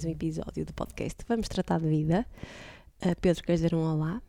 [0.00, 2.26] mais um episódio do podcast Vamos Tratar de Vida.
[3.04, 4.22] Uh, Pedro, queres dizer um olá?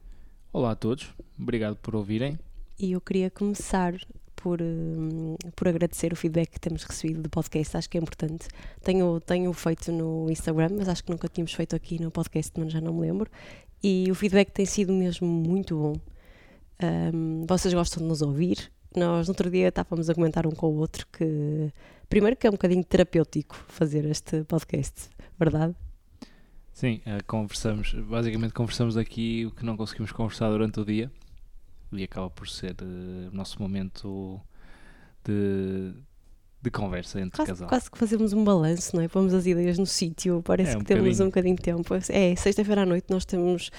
[0.51, 2.37] Olá a todos, obrigado por ouvirem.
[2.77, 3.93] E eu queria começar
[4.35, 8.49] por, um, por agradecer o feedback que temos recebido do podcast, acho que é importante.
[8.83, 12.73] Tenho, tenho feito no Instagram, mas acho que nunca tínhamos feito aqui no podcast, mas
[12.73, 13.31] já não me lembro.
[13.81, 15.93] E o feedback tem sido mesmo muito bom.
[17.13, 20.67] Um, vocês gostam de nos ouvir, nós no outro dia estávamos a comentar um com
[20.67, 21.71] o outro que
[22.09, 25.09] primeiro que é um bocadinho terapêutico fazer este podcast,
[25.45, 25.75] verdade?
[26.71, 31.11] Sim, uh, conversamos, basicamente conversamos aqui o que não conseguimos conversar durante o dia
[31.91, 34.39] e acaba por ser uh, o nosso momento
[35.23, 35.93] de,
[36.63, 37.67] de conversa entre quase, casal.
[37.67, 39.07] Quase que fazemos um balanço, não é?
[39.07, 41.23] Pomos as ideias no sítio, parece É, um que temos bocadinho.
[41.25, 41.95] um bocadinho de tempo.
[42.09, 43.71] É, sexta-feira à noite nós temos,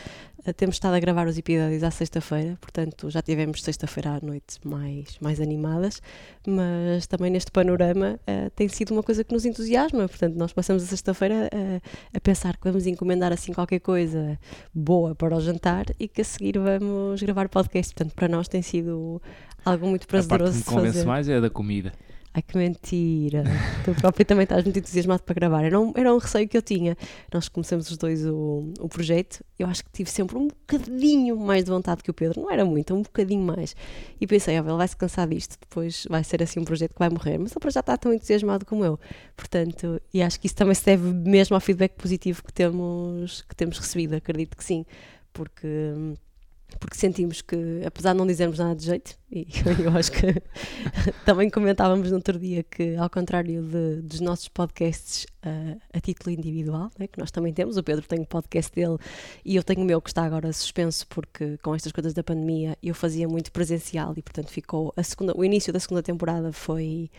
[0.44, 4.58] eh, temos estado a gravar os episódios à sexta-feira, portanto já tivemos sexta-feira à noite
[4.64, 6.02] mais, mais animadas,
[6.46, 10.82] mas também neste panorama eh, tem sido uma coisa que nos entusiasma, portanto nós passamos
[10.82, 11.80] a sexta-feira eh,
[12.12, 14.38] a pensar que vamos encomendar assim qualquer coisa
[14.74, 18.60] boa para o jantar e que a seguir vamos gravar podcast, portanto para nós tem
[18.60, 19.22] sido
[19.64, 21.06] algo muito a parte que prazeroso me convence fazer.
[21.06, 21.92] mais é a da comida.
[22.34, 23.44] Ai que mentira!
[23.84, 25.64] Tu próprio também estás muito entusiasmado para gravar.
[25.64, 26.96] Era um, era um receio que eu tinha.
[27.30, 29.44] Nós começamos os dois o, o projeto.
[29.58, 32.40] Eu acho que tive sempre um bocadinho mais de vontade que o Pedro.
[32.40, 33.76] Não era muito, um bocadinho mais.
[34.18, 35.58] E pensei, ah, ele vai se cansar disto.
[35.60, 37.36] Depois vai ser assim um projeto que vai morrer.
[37.36, 38.98] Mas ele já está tão entusiasmado como eu.
[39.36, 43.54] Portanto, e acho que isso também se deve mesmo ao feedback positivo que temos, que
[43.54, 44.16] temos recebido.
[44.16, 44.86] Acredito que sim.
[45.34, 45.68] Porque.
[46.78, 49.46] Porque sentimos que, apesar de não dizermos nada de jeito, e
[49.82, 50.42] eu acho que
[51.24, 56.34] também comentávamos no outro dia que, ao contrário de- dos nossos podcasts ah, a título
[56.34, 58.96] individual, né, que nós também temos, o Pedro tem o podcast dele
[59.44, 62.76] e eu tenho o meu que está agora suspenso porque com estas coisas da pandemia
[62.82, 67.10] eu fazia muito presencial e portanto ficou a segunda, o início da segunda temporada foi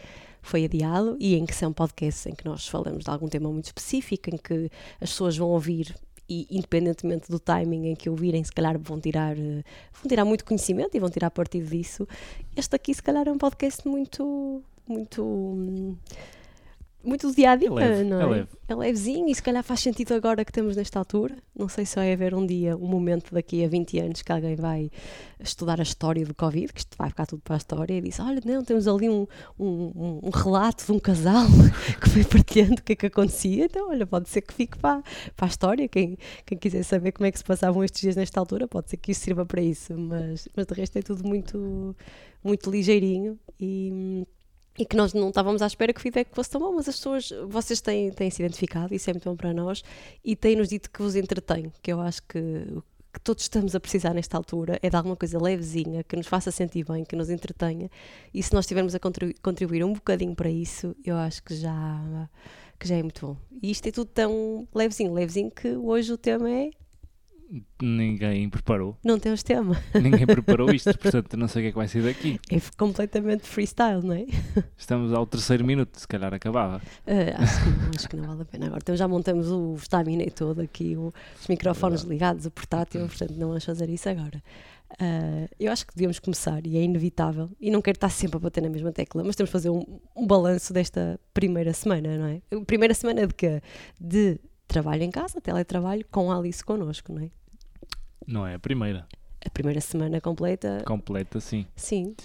[0.42, 3.66] foi adiado e em que são podcasts em que nós falamos de algum tema muito
[3.66, 4.70] específico, em que
[5.00, 5.96] as pessoas vão ouvir
[6.34, 9.64] e independentemente do timing em que ouvirem, se calhar vão tirar, eh,
[9.94, 12.08] vão tirar muito conhecimento e vão tirar partido disso.
[12.56, 15.96] Este aqui, se calhar, é um podcast muito, muito, hum,
[17.04, 18.26] muito do dia a dia, É leve, não é é?
[18.28, 18.48] leve.
[18.68, 21.36] É levezinho e se calhar faz sentido agora que estamos nesta altura.
[21.54, 24.56] Não sei se vai haver um dia, um momento daqui a 20 anos que alguém
[24.56, 24.90] vai
[25.40, 28.20] estudar a história do Covid, que isto vai ficar tudo para a história, e diz:
[28.20, 29.28] Olha, não, temos ali um,
[29.60, 31.46] um, um- relato de um casal
[32.02, 33.66] que foi partilhando o que é que acontecia.
[33.66, 35.04] Então, olha, pode ser que fique para,
[35.36, 35.88] para a história.
[35.90, 38.98] Quem, quem quiser saber como é que se passavam estes dias nesta altura, pode ser
[38.98, 39.94] que isso sirva para isso.
[39.98, 41.96] Mas, mas de resto é tudo muito,
[42.44, 44.26] muito ligeirinho e.
[44.78, 46.96] E que nós não estávamos à espera que o feedback fosse tão bom, mas as
[46.96, 49.84] pessoas, vocês têm, têm se identificado, isso é muito bom para nós,
[50.26, 52.40] e têm-nos dito que vos entretém, que eu acho que
[53.14, 56.50] que todos estamos a precisar nesta altura é de alguma coisa levezinha, que nos faça
[56.50, 57.88] sentir bem, que nos entretenha,
[58.34, 62.28] e se nós estivermos a contribu- contribuir um bocadinho para isso, eu acho que já,
[62.80, 63.38] que já é muito bom.
[63.62, 66.72] E isto é tudo tão levezinho, levezinho, que hoje o tema é
[67.82, 69.76] Ninguém preparou, não temos tema.
[69.94, 72.40] ninguém preparou isto, portanto não sei o que é que vai sair daqui.
[72.50, 74.26] É completamente freestyle, não é?
[74.78, 76.82] Estamos ao terceiro minuto, se calhar acabava.
[77.06, 78.80] Ah, acho, que não, acho que não vale a pena agora.
[78.82, 82.14] Então já montamos o estaminé todo aqui, o- os microfones Verdade.
[82.14, 84.42] ligados, o portátil, portanto não vamos fazer isso agora.
[85.00, 87.50] Ah, eu acho que devíamos começar e é inevitável.
[87.60, 89.84] E não quero estar sempre a bater na mesma tecla, mas temos de fazer um,
[90.16, 92.42] um balanço desta primeira semana, não é?
[92.66, 93.62] Primeira semana de quê?
[94.00, 97.30] De trabalho em casa, teletrabalho, com a Alice connosco, não é?
[98.28, 99.08] Não é a primeira,
[99.46, 101.66] A primeira semana completa, completa sim.
[101.76, 102.16] sim,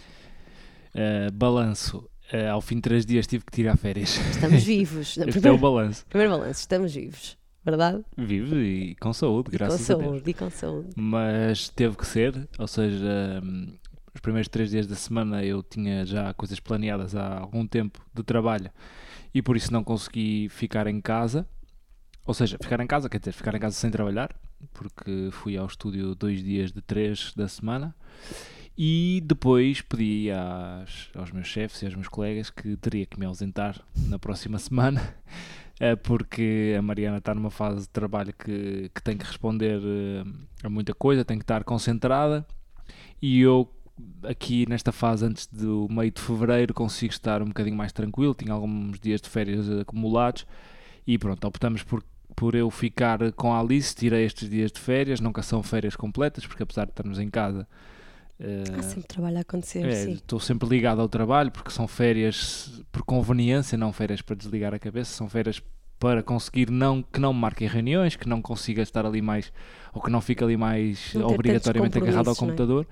[0.95, 1.99] Uh, balanço,
[2.33, 4.17] uh, ao fim de três dias tive que tirar férias.
[4.31, 5.09] estamos vivos.
[5.17, 6.05] Este é o Primeiro, balanço.
[6.09, 8.03] primeiro balanço, estamos vivos, verdade?
[8.17, 10.05] Vivo e com saúde, E com graças a Deus.
[10.07, 10.89] saúde, e com saúde.
[10.97, 13.75] Mas teve que ser, ou seja, hum,
[14.15, 18.23] os primeiros três dias da semana eu tinha já coisas planeadas há algum tempo de
[18.25, 18.71] trabalho
[19.33, 21.47] e por isso não consegui ficar em casa.
[22.27, 24.35] Ou seja, ficar em casa, quer dizer, ficar em casa sem trabalhar,
[24.73, 27.95] porque fui ao estúdio dois dias de três da semana.
[28.77, 33.27] E depois pedi às- aos meus chefes e aos meus colegas que teria que me
[33.27, 35.17] ausentar na próxima semana,
[35.81, 40.25] eh, porque a Mariana está numa fase de trabalho que, que tem que responder eh,
[40.63, 42.47] a muita coisa, tem que estar concentrada.
[43.21, 43.69] E eu,
[44.23, 48.33] aqui nesta fase, antes do meio de fevereiro, consigo estar um bocadinho mais tranquilo.
[48.33, 50.47] Tinha alguns dias de férias acumulados
[51.05, 52.05] e pronto, optamos por,
[52.39, 53.93] por eu ficar com a Alice.
[53.95, 57.67] Tirei estes dias de férias, nunca são férias completas, porque apesar de estarmos em casa.
[58.39, 60.13] eh, Há sempre trabalho a acontecer, é, sim.
[60.13, 64.79] Estou sempre ligado ao trabalho porque são férias por conveniência, não férias para desligar a
[64.79, 65.61] cabeça, são férias
[65.99, 69.53] para conseguir não, que não me marquem reuniões, que não consiga estar ali mais,
[69.93, 72.37] ou que não fique ali mais obrigatoriamente agarrado ao é?
[72.37, 72.87] computador.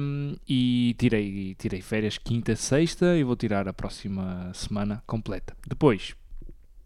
[0.00, 5.54] Um, e tirei, tirei férias quinta, sexta e vou tirar a próxima semana completa.
[5.68, 6.14] Depois,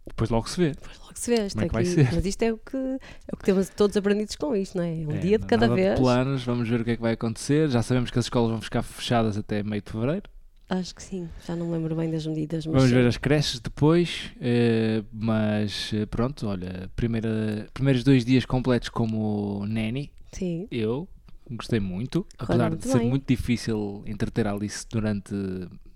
[0.07, 0.71] Depois logo se vê.
[0.73, 1.47] Depois logo se vê.
[1.47, 2.09] Isto Como é que vai ser?
[2.13, 2.99] Mas isto é o, que, é
[3.33, 4.89] o que temos todos aprendidos com isto, não é?
[5.07, 5.99] Um É, dia de cada vez.
[5.99, 7.69] planos, vamos ver o que é que vai acontecer.
[7.71, 10.29] Já sabemos que as escolas vão ficar fechadas até meio de fevereiro.
[10.69, 11.29] Acho que sim.
[11.47, 12.95] Já não me lembro bem das medidas, mas Vamos sim.
[12.97, 19.67] ver as creches depois, eh, mas eh, pronto, olha, primeira, primeiros dois dias completos como
[19.67, 20.67] Nanny, Sim.
[20.71, 21.07] eu
[21.51, 23.09] gostei muito, apesar de muito ser bem.
[23.11, 25.35] muito difícil entreter a Alice durante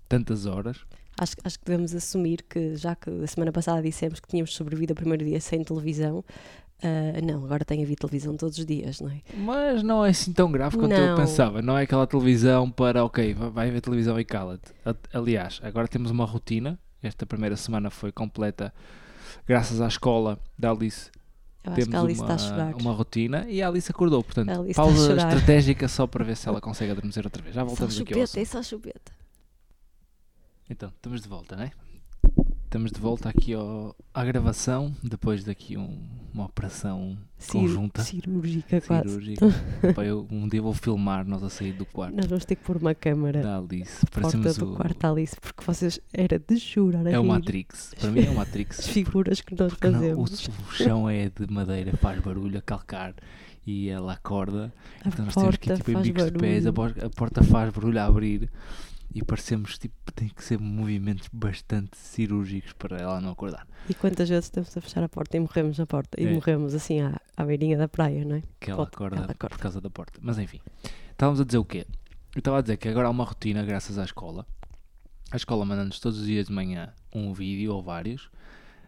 [0.07, 0.77] tantas horas.
[1.19, 4.93] Acho, acho que devemos assumir que, já que a semana passada dissemos que tínhamos sobrevivido
[4.93, 6.23] o primeiro dia sem televisão,
[6.83, 9.21] ah, não, agora tem havido televisão todos os dias, não é?
[9.35, 11.15] Mas não é assim tão grave quanto eu Não.
[11.15, 11.61] pensava.
[11.61, 14.71] Não é aquela televisão para, ok, va- vai ver televisão e cala-te.
[15.11, 16.77] Aliás, agora temos uma rotina.
[17.01, 18.71] Esta primeira semana foi completa
[19.47, 21.09] graças à escola da Alice.
[21.63, 22.75] Eu temos a Alice uma, está a chorar.
[22.75, 24.23] uma rotina e a Alice acordou.
[24.23, 27.55] Portanto, Alice pausa estratégica só para ver se ela consegue adormecer outra vez.
[27.55, 29.11] Já Só voltamos aqui ao chupeta, é só chupeta.
[30.69, 31.71] Então, estamos de volta, não é?
[32.65, 35.97] Estamos de volta aqui ao, à gravação, depois daqui um-
[36.33, 39.07] uma operação Cir- conjunta, Cirúrgica, quase.
[39.09, 39.45] cirúrgica.
[39.95, 42.63] Pá, eu, um dia vou filmar nós a sair do quarto Nós vamos ter que
[42.63, 44.05] pôr uma câmara da Alice.
[44.07, 47.93] porta do o, quarto da Alice, porque vocês era de a é o Matrix.
[47.97, 48.79] Para mim é o Matrix.
[48.79, 50.49] as figuras que nós Porque não, o, fazemos.
[50.69, 53.15] o chão é de madeira, faz barulho a calcar
[53.65, 54.73] e ela acorda.
[55.05, 57.05] A Então nós temos que ir tipo, em bicos de pés, a, barulho.
[57.05, 58.49] a porta faz barulho a abrir
[59.13, 63.67] e parecemos tipo, tem que ser movimentos bastante cirúrgicos para ela não acordar.
[63.89, 66.21] E quantas vezes estamos a fechar a porta e morremos na porta?
[66.21, 66.33] E É.
[66.33, 68.43] morremos assim à, à beirinha da praia, não é?
[68.59, 69.49] Que ela Pode- acorda, ela acorda.
[69.55, 70.19] por causa da porta.
[70.21, 70.59] Mas enfim,
[71.11, 71.85] estávamos a dizer o quê?
[72.35, 74.45] Eu estava a dizer que agora há uma rotina graças à escola.
[75.31, 78.29] A escola manda-nos todos os dias de manhã um vídeo ou vários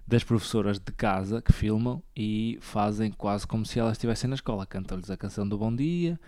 [0.07, 4.65] das professoras de casa que filmam e fazem quase como se elas estivessem na escola.
[4.65, 6.19] Cantam-lhes a canção do Bom Dia,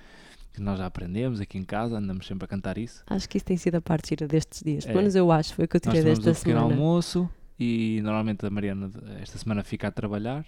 [0.53, 3.03] que nós já aprendemos aqui em casa, andamos sempre a cantar isso.
[3.07, 4.85] Acho que isso tem sido a parte gira destes dias.
[4.85, 5.01] Pelo É.
[5.01, 6.73] menos eu acho, foi o que eu Nós tirei desta pequeno semana.
[6.75, 8.89] almoço e normalmente a Mariana
[9.21, 10.45] esta semana fica a trabalhar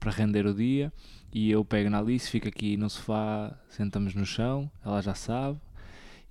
[0.00, 0.92] para render o dia
[1.32, 5.58] e eu pego na Alice, fico aqui no sofá, sentamos no chão, ela já sabe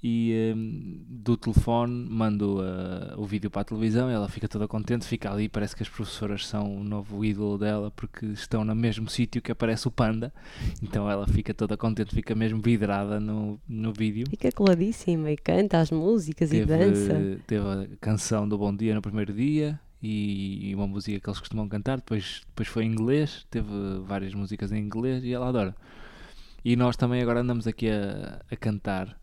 [0.04, 5.06] e hum, do telefone mando uh, o vídeo para a televisão ela fica toda contente,
[5.06, 9.10] fica ali, parece que as professoras são o novo ídolo dela porque estão no mesmo
[9.10, 10.34] sítio que aparece o panda,
[10.82, 15.80] então ela fica toda contente, fica mesmo vidrada no, no vídeo Fica coladíssima e canta
[15.80, 17.40] as músicas e teve, dança.
[17.48, 21.40] teve a canção do Bom Dia no primeiro dia e, e uma música que eles
[21.40, 23.70] costumam cantar, depois, depois foi em inglês, teve
[24.06, 25.74] várias músicas em inglês e ela adora.
[26.66, 29.18] E nós também agora andamos aqui a, a cantar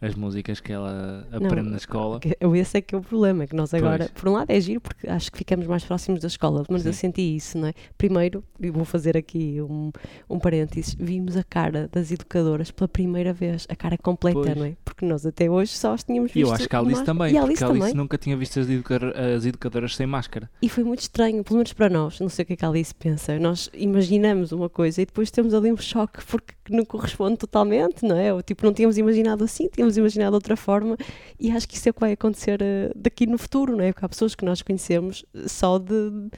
[0.00, 2.20] as músicas que ela aprende na escola.
[2.54, 5.08] Esse é que é o problema, que nós agora, por um lado é giro, porque
[5.08, 6.98] acho que ficamos mais próximos da escola, mas eu Sim.
[7.08, 7.72] senti isso, não é?
[7.96, 9.90] Primeiro, e vou fazer aqui um,
[10.28, 14.56] um parênteses, vimos a cara das educadoras pela primeira vez, a cara completa, Pois.
[14.56, 14.76] não é?
[14.84, 16.48] Porque nós até hoje só as tínhamos E visto.
[16.48, 17.94] eu acho que a Alice também, e a porque Alice a Alice também.
[17.96, 20.50] nunca tinha visto as, educar- as educadoras sem máscara.
[20.60, 22.68] E foi muito estranho, pelo menos para nós, não sei o que é que a
[22.68, 23.38] Alice pensa.
[23.38, 28.16] Nós imaginamos uma coisa e depois temos ali um choque porque não corresponde totalmente, não
[28.16, 28.32] é?
[28.34, 30.96] Ou tipo, não tínhamos imaginado assim, tínhamos imaginado de outra forma
[31.38, 33.92] e acho que isso é o que vai acontecer eh, daqui no futuro, não é?
[33.92, 36.30] Porque há pessoas que nós conhecemos só de.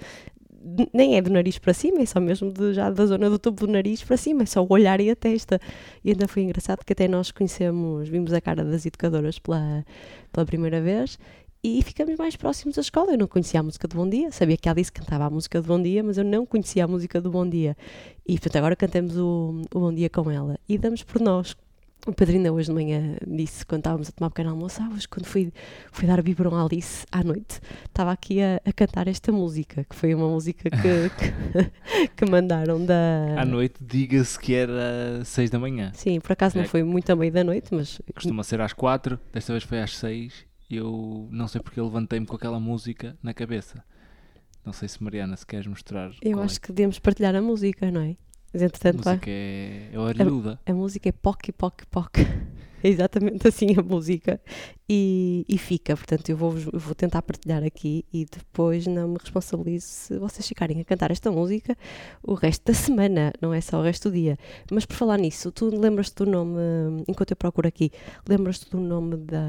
[0.93, 3.67] Nem é do nariz para cima, é só mesmo de, já da zona do topo
[3.67, 5.61] do nariz para cima, é só o olhar e a testa.
[6.05, 9.85] E ainda foi engraçado que até nós conhecemos, vimos a cara das educadoras pela,
[10.33, 11.17] pela primeira vez
[11.63, 13.13] e ficamos mais próximos da escola.
[13.13, 15.61] Eu não conhecia a música do Bom Dia, sabia que a Alice cantava a música
[15.61, 17.77] do Bom Dia, mas eu não conhecia a música do Bom Dia.
[18.27, 21.57] E portanto agora cantamos o, o Bom Dia com ela e damos por nós.
[22.09, 25.07] O Padrinho hoje de manhã disse, quando estávamos a tomar um pequeno almoço, ah, hoje
[25.07, 25.53] quando fui,
[25.93, 29.95] fui dar biberon à Alice à noite, estava aqui a, a cantar esta música, que
[29.95, 30.79] foi uma música que,
[32.09, 33.35] que, que mandaram da...
[33.37, 35.93] À noite, diga-se que era 6 da manhã.
[35.93, 36.67] Sim, por acaso não É.
[36.67, 39.95] foi muito a meio da noite, mas Costuma ser às 4, desta vez foi às
[39.99, 43.85] 6 e eu não sei porque levantei-me com aquela música na cabeça.
[44.65, 46.11] Não sei se Mariana, se queres mostrar.
[46.23, 48.17] eu é acho que devemos partilhar a música, não é?
[48.53, 49.15] Mas A entretanto vai...
[49.15, 50.61] música é, é orelhuda.
[50.65, 52.19] A música é poc, poc, poc.
[52.83, 54.41] É exatamente assim a música.
[54.89, 59.17] E, e fica, portanto, eu vou, eu vou tentar partilhar aqui e depois não me
[59.21, 61.77] responsabilizo se vocês ficarem a cantar esta música
[62.23, 64.39] o resto da semana, não é só o resto do dia.
[64.71, 66.59] Mas por falar nisso, tu lembras-te do nome,
[67.07, 67.91] enquanto eu procuro aqui,
[68.27, 69.45] lembras-te do nome da,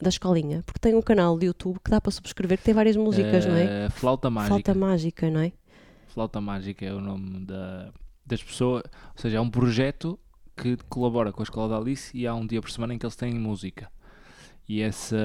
[0.00, 0.62] da escolinha?
[0.64, 3.54] Porque tem um canal de YouTube que dá para subscrever que tem várias músicas, não
[3.54, 3.84] é?
[3.84, 4.54] Eh, Flauta Mágica.
[4.54, 5.52] Falta mágica, não é?
[6.08, 7.92] Flauta Mágica é o nome da,
[8.28, 8.82] das pessoas.
[9.16, 10.18] Ou seja, é um projeto
[10.56, 13.06] que colabora com a Escola da Alice e há um dia por semana em que
[13.06, 13.90] eles têm música.
[14.68, 15.16] E essa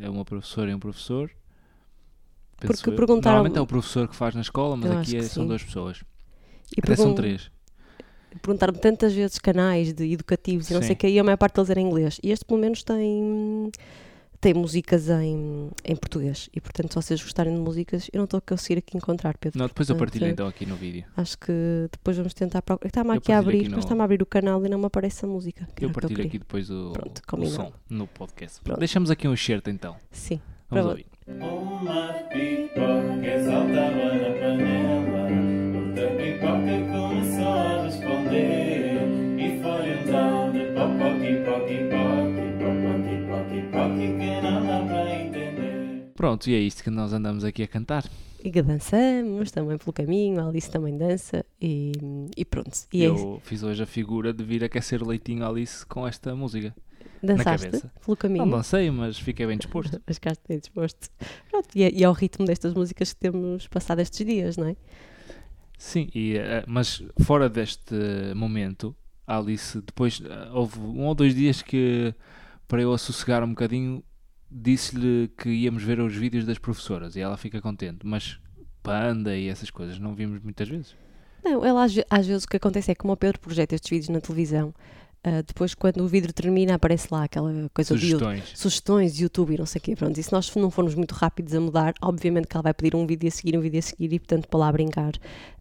[0.00, 1.30] é uma professora e um professor.
[2.60, 2.94] Porque eu.
[2.96, 5.48] perguntaram- Normalmente é o professor que faz na escola, mas Eu aqui é- são sim.
[5.48, 6.02] duas pessoas.
[6.76, 7.50] E Até são pergun- três.
[8.42, 10.94] perguntaram-me tantas vezes canais de educativos e não sei Sim.
[10.94, 12.20] o que, e a maior parte deles era em inglês.
[12.22, 13.70] E este pelo menos tem,
[14.40, 16.48] tem músicas em, em português.
[16.54, 19.58] E portanto, se vocês gostarem de músicas, eu não estou a conseguir aqui encontrar, Pedro.
[19.58, 21.04] Não, depois eu portanto, partilho então aqui no vídeo.
[21.16, 21.52] Acho que
[21.90, 22.88] depois vamos tentar procurar.
[22.88, 24.78] Está-me Eu aqui a abrir, aqui mas no- está-me a abrir o canal e não
[24.78, 25.68] me aparece a música.
[25.74, 26.28] que Eu o que partilho queria.
[26.28, 28.60] aqui depois o, Pronto, o som no podcast.
[28.62, 28.78] Pronto.
[28.78, 29.96] Deixamos aqui um excerto então.
[30.10, 30.40] Sim.
[30.70, 31.06] Vamos Para- ouvir.
[31.26, 35.22] Uma pipoca saltava na panela,
[35.78, 38.98] outra pipoca começou a responder.
[39.38, 42.07] E foi então de poqui, poqui, popoqui,
[46.18, 48.04] Pronto, e é isto que nós andamos aqui a cantar.
[48.42, 51.92] E que dançamos também pelo caminho, a Alice também dança e,
[52.36, 52.76] e pronto.
[52.92, 56.34] E é eu fiz hoje a figura de vir aquecer leitinho à Alice com esta
[56.34, 56.74] música.
[57.22, 57.70] dançaste
[58.04, 58.44] pelo caminho.
[58.44, 60.02] Não dancei, mas fiquei bem disposto.
[60.04, 61.08] Mas cá bem disposto.
[61.48, 64.66] Pronto, e, é, e é o ritmo destas músicas que temos passado estes dias, não
[64.66, 64.76] é?
[65.78, 67.94] Sim, e, eh, mas fora deste
[68.34, 68.92] momento,
[69.24, 72.12] Alice, depois eh, houve um ou dois dias que
[72.68, 74.04] para eu a sossegar um bocadinho,
[74.50, 78.38] disse-lhe que íamos ver os vídeos das professoras e ela fica contente, mas
[78.82, 80.96] panda e essas coisas não vimos muitas vezes.
[81.44, 83.90] Não, ela às, às vezes o que acontece é que como o Pedro projeta estes
[83.90, 84.74] vídeos na televisão,
[85.22, 88.00] ah, depois quando o vídeo termina aparece lá aquela coisa de.
[88.00, 88.52] Sugestões.
[88.54, 89.96] sugestões de YouTube e não sei o quê.
[89.96, 92.96] Pronto, e se nós não formos muito rápidos a mudar, obviamente que ela vai pedir
[92.96, 95.12] um vídeo a seguir, um vídeo a seguir e, portanto, para lá brincar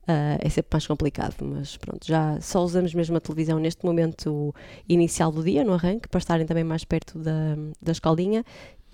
[0.08, 1.36] ah, é sempre mais complicado.
[1.42, 4.54] Mas pronto, já só usamos mesmo a televisão neste momento
[4.88, 8.44] inicial do dia, no arranque, para estarem também mais perto da, da escolinha.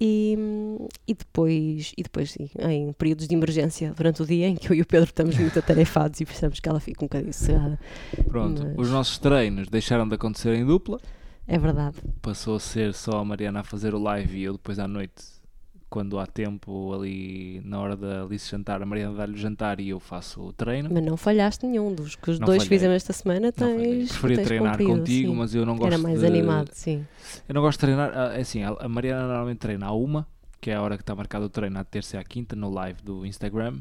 [0.02, 0.36] E,
[1.08, 4.76] e depois, e depois sim, em períodos de emergência durante o dia em que eu
[4.76, 7.80] e o Pedro estamos muito atarefados e precisamos que ela fique um bocadinho sossegada.
[8.28, 11.00] Pronto, Mas- os nossos treinos deixaram de acontecer em dupla,
[11.48, 11.98] É verdade.
[12.24, 15.24] passou a ser só a Mariana a fazer o live e eu depois à noite,
[15.94, 19.90] quando há tempo ali na hora da Alice jantar, a Mariana dá-lhe o jantar e
[19.90, 20.90] eu faço o treino.
[20.92, 22.70] Mas não falhaste nenhum dos que os Não dois falhei.
[22.80, 23.52] fizemos esta semana.
[23.52, 25.38] Tens, Preferia tens treinar cumprido, contigo, sim.
[25.38, 26.26] mas eu não gosto Era mais de...
[26.26, 27.06] animado, sim.
[27.48, 30.28] Eu não gosto de treinar, ah, é assim, a Mariana normalmente treina à uma,
[30.60, 32.72] que é a hora que está marcado o treino, à terça e à quinta, no
[32.72, 33.78] live do Instagram.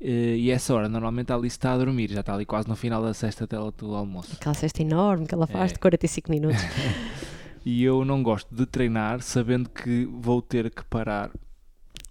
[0.00, 2.74] Eh, E essa hora, normalmente a Alice está a dormir, já está ali quase no
[2.74, 4.32] final da sexta tela do almoço.
[4.34, 5.74] Aquela cesta enorme que ela faz É.
[5.74, 6.60] de 45 minutos.
[7.64, 11.30] E eu não gosto de treinar sabendo que vou ter que parar.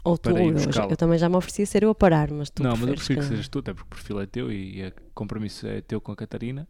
[0.04, 0.72] Ou tu eu.
[0.92, 2.96] Eu também já me ofereci a ser eu a parar, mas tu não, mas eu
[2.96, 6.00] prefiro que sejas tu, até porque o perfil é teu e o compromisso é teu
[6.00, 6.68] com a Catarina.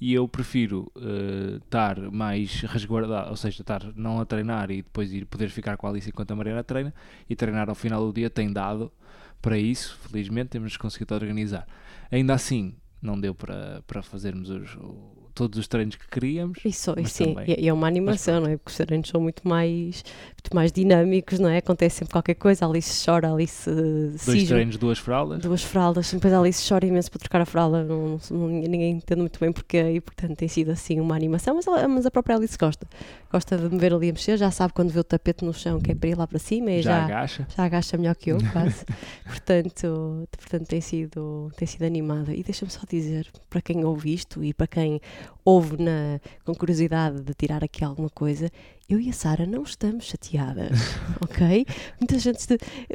[0.00, 5.12] E eu prefiro eh, estar mais resguardado, ou seja, estar não a treinar e depois
[5.12, 6.92] ir poder ficar com a Alice enquanto a Mariana treina
[7.30, 8.92] e treinar ao final do dia tem dado
[9.40, 11.66] para isso, felizmente temos conseguido organizar.
[12.10, 16.58] Ainda assim, não deu para, para fazermos os- o- todos os treinos que queríamos.
[16.64, 18.56] Isso, sim, também- e é uma animação, não é?
[18.56, 21.58] Porque os treinos são muito mais, muito mais dinâmicos, não é?
[21.58, 23.74] Acontece sempre qualquer coisa, a Alice chora, a Alice uh,
[24.10, 25.40] Dois cisma, treinos, duas fraldas.
[25.42, 29.20] duas fraldas, depois a Alice chora imenso para trocar a fralda, não, não- ninguém entende
[29.20, 32.36] muito bem porque e portanto tem sido assim uma animação, mas, ela- mas a própria
[32.36, 32.86] Alice gosta,
[33.30, 35.80] gosta de me ver ali a mexer, já sabe quando vê o tapete no chão
[35.80, 37.48] que é para ir lá para cima e já, já, agacha.
[37.56, 38.84] já agacha melhor que eu, quase.
[39.26, 42.32] portanto, portanto tem, sido, tem sido animada.
[42.34, 45.00] E deixa-me só dizer, para quem ouve isto e para quem
[45.44, 48.50] ouve na, com curiosidade de tirar aqui alguma coisa,
[48.88, 50.78] eu e a Sara não estamos chateadas,
[51.20, 51.66] ok?
[51.98, 52.46] Muita gente,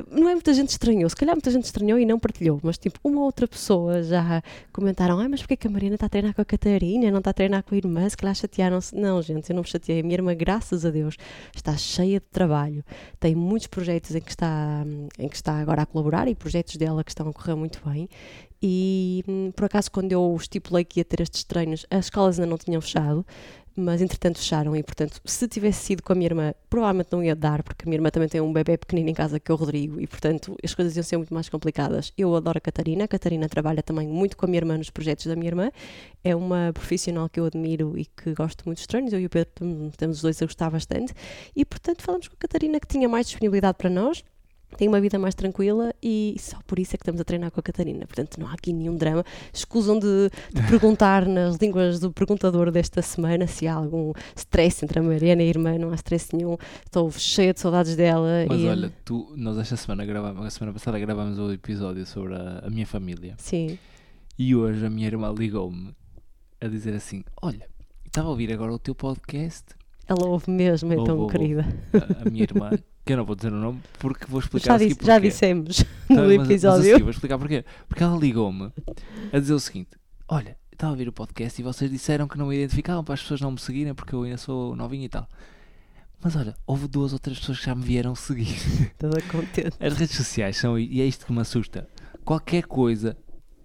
[0.09, 2.99] não é muita gente estranhou, se calhar muita gente estranhou e não partilhou, mas tipo,
[3.03, 6.41] uma outra pessoa já comentaram, ah, mas porquê que a Mariana está a treinar com
[6.41, 8.95] a Catarina, não está a treinar com a irmã, se calhar chatearam-se.
[8.95, 11.15] Não, gente, eu não me chateei, a minha irmã, graças a Deus,
[11.55, 12.83] está cheia de trabalho,
[13.19, 14.85] tem muitos projetos em que está,
[15.17, 18.07] em que está agora a colaborar e projetos dela que estão a correr muito bem.
[18.61, 22.49] E hum, por acaso, quando eu estipulei que ia ter estes treinos, as escolas ainda
[22.49, 23.25] não tinham fechado,
[23.73, 24.75] mas entretanto fecharam.
[24.75, 27.85] E portanto, se tivesse sido com a minha irmã, provavelmente não ia dar, porque a
[27.85, 30.57] minha irmã também tem um bebê pequenino em casa que é o Rodrigo, e portanto
[30.61, 32.11] as coisas iam ser muito mais complicadas.
[32.17, 35.25] Eu adoro a Catarina, a Catarina trabalha também muito com a minha irmã nos projetos
[35.27, 35.71] da minha irmã,
[36.21, 39.13] é uma profissional que eu admiro e que gosto muito dos treinos.
[39.13, 41.13] Eu e o Pedro tam- temos os dois a gostar bastante,
[41.55, 44.21] e portanto falamos com a Catarina que tinha mais disponibilidade para nós
[44.77, 47.59] tem uma vida mais tranquila e só por isso é que estamos a treinar com
[47.59, 48.05] a Catarina.
[48.05, 49.23] Portanto, não há aqui nenhum drama.
[49.53, 54.99] Escusam de, de perguntar nas línguas do perguntador desta semana se há algum stress entre
[54.99, 55.77] a Mariana e a irmã.
[55.77, 56.57] Não há stress nenhum.
[56.85, 58.45] Estou cheia de saudades dela.
[58.47, 62.35] Mas e, olha, tu, nós esta semana gravamos, a semana passada gravámos o episódio sobre
[62.35, 63.35] a, a minha família.
[63.37, 63.77] Sim,
[64.37, 65.93] E hoje a minha irmã ligou-me
[66.61, 67.67] a dizer assim: Olha,
[68.05, 69.65] estava a ouvir agora o teu podcast.
[70.07, 71.65] ela ouve mesmo, então, Ouve, ouve, querida.
[71.93, 72.71] A, a minha irmã,
[73.09, 75.27] que eu não vou dizer o nome porque vou explicar Já, disse- já porquê.
[75.29, 76.83] dissemos Tá, no mas- Mas episódio.
[76.83, 77.65] seguir vou explicar porquê.
[77.87, 78.71] Porque ela ligou-me
[79.33, 79.89] a dizer o seguinte:
[80.27, 83.21] Olha, estava a ouvir o podcast e vocês disseram que não me identificavam para as
[83.21, 85.27] pessoas não me seguirem porque eu ainda sou novinho e tal.
[86.21, 88.55] Mas olha, houve duas ou três pessoas que já me vieram seguir.
[88.99, 89.75] Toda contente.
[89.79, 91.87] As redes sociais são, e é isto que me assusta.
[92.25, 93.15] Qualquer coisa,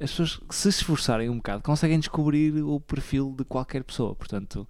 [0.01, 4.15] as pessoas que se esforçarem um bocado conseguem descobrir o perfil de qualquer pessoa.
[4.15, 4.69] Portanto,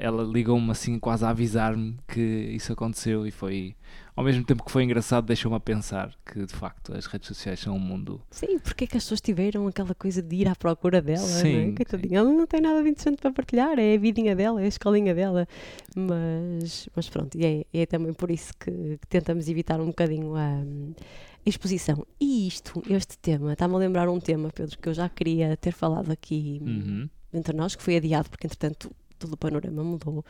[0.00, 3.74] ela ligou-me assim quase a avisar-me que isso aconteceu e foi
[4.14, 7.58] ao mesmo tempo que foi engraçado deixou-me a pensar que de facto as redes sociais
[7.60, 10.54] são um mundo Sim, porque é que as pessoas tiveram aquela coisa de ir à
[10.56, 11.42] procura dela, é?
[11.42, 14.64] Sim, Coitadinha, ela não tem nada de interessante para partilhar, é a vidinha dela, é
[14.64, 15.46] a escolinha dela.
[15.94, 20.34] Mas, mas pronto, e é, é também por isso que, que tentamos evitar um bocadinho
[20.36, 22.06] a, a exposição.
[22.20, 25.72] E isto, este tema, está-me a lembrar um tema, Pedro, que eu já queria ter
[25.72, 27.08] falado aqui Uhum.
[27.32, 30.24] entre nós, que foi adiado porque entretanto todo o panorama mudou,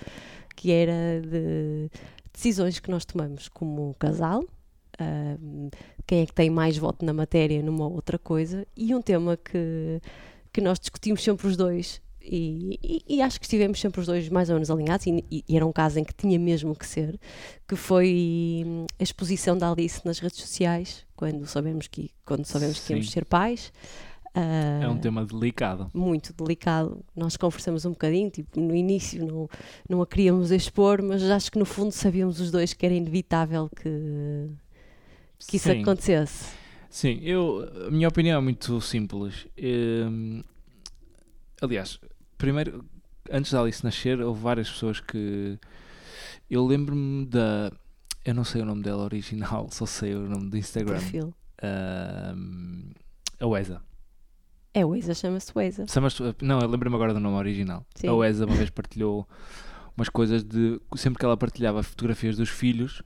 [0.57, 1.91] que era de
[2.33, 4.45] decisões que nós tomamos como casal,
[4.99, 5.69] ahm,
[6.07, 10.01] quem é que tem mais voto na matéria numa outra coisa, e um tema que,
[10.53, 12.01] que nós discutimos sempre os dois.
[12.31, 15.57] E, e- e acho que estivemos sempre os dois mais ou menos alinhados, e, e-
[15.57, 17.19] era um caso em que tinha mesmo que ser,
[17.67, 22.81] que foi hum, a exposição da Alice nas redes sociais, quando sabemos que, quando sabemos
[22.81, 23.13] que íamos Sim.
[23.13, 23.73] ser pais.
[24.83, 25.91] É um Ah, tema delicado.
[25.95, 27.05] muito delicado.
[27.17, 29.49] Nós conversamos um bocadinho, tipo, no início não,
[29.89, 33.69] não a queríamos expor, mas acho que no fundo sabíamos os dois que era inevitável
[33.69, 34.49] que,
[35.47, 35.83] que isso Sim.
[35.83, 36.57] acontecesse.
[36.91, 39.47] Sim, eu, a minha opinião é muito simples.
[39.61, 40.43] Hum,
[41.61, 41.99] aliás,
[42.39, 42.85] primeiro,
[43.31, 45.59] antes da Alice nascer, houve várias pessoas que.
[46.51, 47.71] Eu lembro-me da.
[48.25, 50.95] Eu não sei o nome dela original, só sei o nome do Instagram.
[50.95, 51.35] Perfil.
[51.63, 52.91] Hum,
[53.41, 53.83] a Weza.
[54.79, 55.87] É o Isa, chama-se Isa.
[55.89, 57.85] Chamas- Não, eu lembro-me agora do nome original.
[57.97, 58.07] Sim.
[58.09, 59.27] A Weza uma vez partilhou
[59.97, 60.81] umas coisas de.
[60.95, 63.03] Sempre que ela partilhava fotografias dos filhos,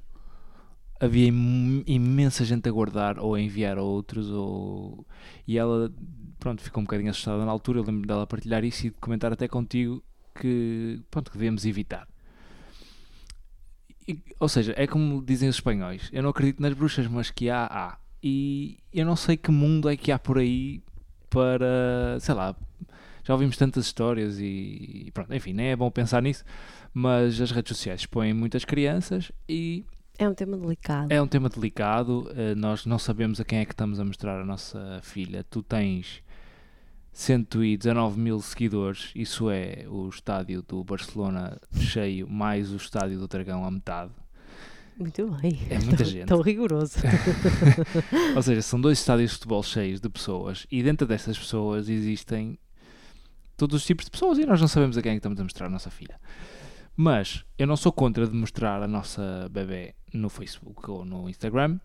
[1.01, 4.29] havia im- imensa gente a guardar ou a enviar a outros.
[4.31, 5.07] Ou...
[5.49, 5.91] E ela,
[6.39, 7.79] pronto, ficou um bocadinho assustada na altura.
[7.79, 10.03] Eu lembro dela partilhar isso e de comentar até contigo
[10.39, 12.07] que, pronto, que devemos evitar.
[14.07, 17.49] E- ou seja, é como dizem os espanhóis: eu não acredito nas bruxas, mas que
[17.49, 17.99] há, há.
[18.23, 20.83] E eu não sei que mundo é que há por aí
[21.33, 22.55] para, sei lá,
[23.25, 26.45] já ouvimos tantas histórias e pronto, enfim, nem é bom pensar nisso,
[26.93, 29.85] mas as redes sociais expõem muitas crianças e
[30.19, 31.11] É um tema delicado.
[31.13, 32.31] é um tema delicado.
[32.37, 35.45] eh, Nós não sabemos a quem é que estamos a mostrar a nossa filha.
[35.49, 36.23] Tu tens
[37.13, 43.65] 119 mil seguidores, isso é o estádio do Barcelona cheio, mais o estádio do Dragão
[43.65, 44.11] à metade.
[44.99, 45.59] Muito bem.
[45.71, 46.27] É muita Tão- gente.
[46.27, 46.97] Tão rigoroso.
[48.37, 52.59] Ou seja, são dois estádios de futebol cheios de pessoas e dentro dessas pessoas existem
[53.57, 55.43] todos os tipos de pessoas e nós não sabemos a quem é que estamos a
[55.43, 56.21] mostrar a nossa filha.
[56.97, 61.79] Mas eu não sou contra de mostrar a nossa bebê no Facebook ou no Instagram.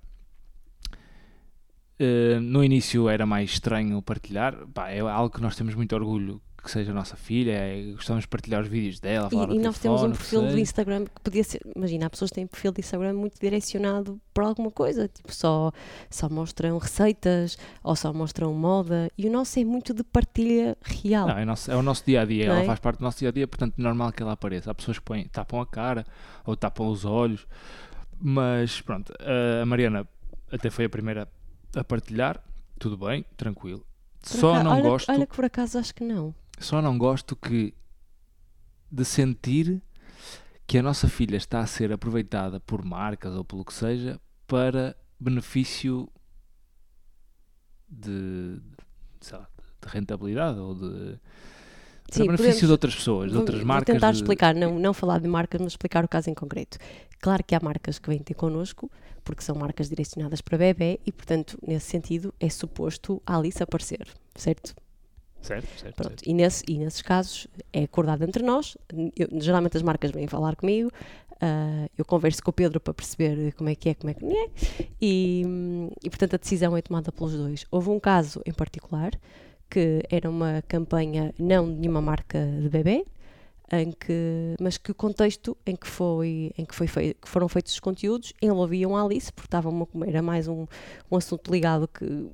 [1.99, 6.39] Eh, no início era mais estranho partilhar, Pá, é algo que nós temos muito orgulho
[6.67, 9.59] que seja a nossa filha, é- gostamos de partilhar os vídeos dela, falar E, e
[9.59, 10.59] nós temos um perfil do.
[10.59, 11.61] Instagram que podia ser.
[11.75, 15.33] Imagina, há pessoas que têm um perfil de Instagram muito direcionado para alguma coisa, tipo
[15.33, 15.71] só,
[16.09, 19.09] só mostram receitas ou só mostram moda.
[19.17, 21.27] E o nosso é muito de partilha real.
[21.27, 22.65] Não, é, nosso- é o nosso dia a dia, Não ela é?
[22.65, 24.69] faz parte do nosso dia a dia, portanto é normal que ela apareça.
[24.69, 26.05] Há pessoas que põem, tapam a cara
[26.45, 27.47] ou tapam os olhos,
[28.19, 29.13] mas pronto,
[29.61, 30.07] a Mariana
[30.51, 31.27] até foi a primeira
[31.75, 32.41] a partilhar,
[32.79, 33.85] tudo bem, tranquilo.
[34.21, 36.33] Por Só acaso- não olha, gosto, Olha que por acaso acho que não.
[36.59, 37.73] Só não gosto que
[38.91, 39.81] de sentir
[40.65, 44.95] que a nossa filha está a ser aproveitada por marcas ou pelo que seja para
[45.19, 46.09] benefício
[47.89, 48.59] de,
[49.21, 49.47] sei lá,
[49.81, 51.19] de rentabilidade ou de
[52.07, 53.93] para Sim, benefício podemos- de outras pessoas, de Vou- outras vou marcas.
[53.93, 56.77] tentar de- explicar, não, não falar de marcas, mas explicar o caso em concreto.
[57.19, 58.89] Claro que há marcas que vêm ter connosco,
[59.25, 64.07] porque são marcas direcionadas para bebê e, portanto, nesse sentido, é suposto a Alice aparecer,
[64.35, 64.73] certo?
[65.41, 66.23] Certo, certo, Pronto, certo.
[66.29, 68.77] e, nesse, e nesses casos é acordado entre nós.
[69.15, 70.91] Eu- geralmente as marcas vêm falar comigo,
[71.39, 74.25] ah, eu converso com o Pedro para perceber como é que é, como é que
[74.25, 74.49] não é,
[75.01, 75.43] e,
[76.03, 77.65] e portanto a decisão é tomada pelos dois.
[77.71, 79.11] Houve um caso em particular
[79.69, 83.05] que era uma campanha não de nenhuma marca de bebê,
[83.71, 87.49] em que, mas que o contexto em que, foi, em que, foi fei- que foram
[87.49, 90.65] feitos os conteúdos envolviam a Alice, porque estava uma, era mais um,
[91.11, 92.29] um assunto ligado que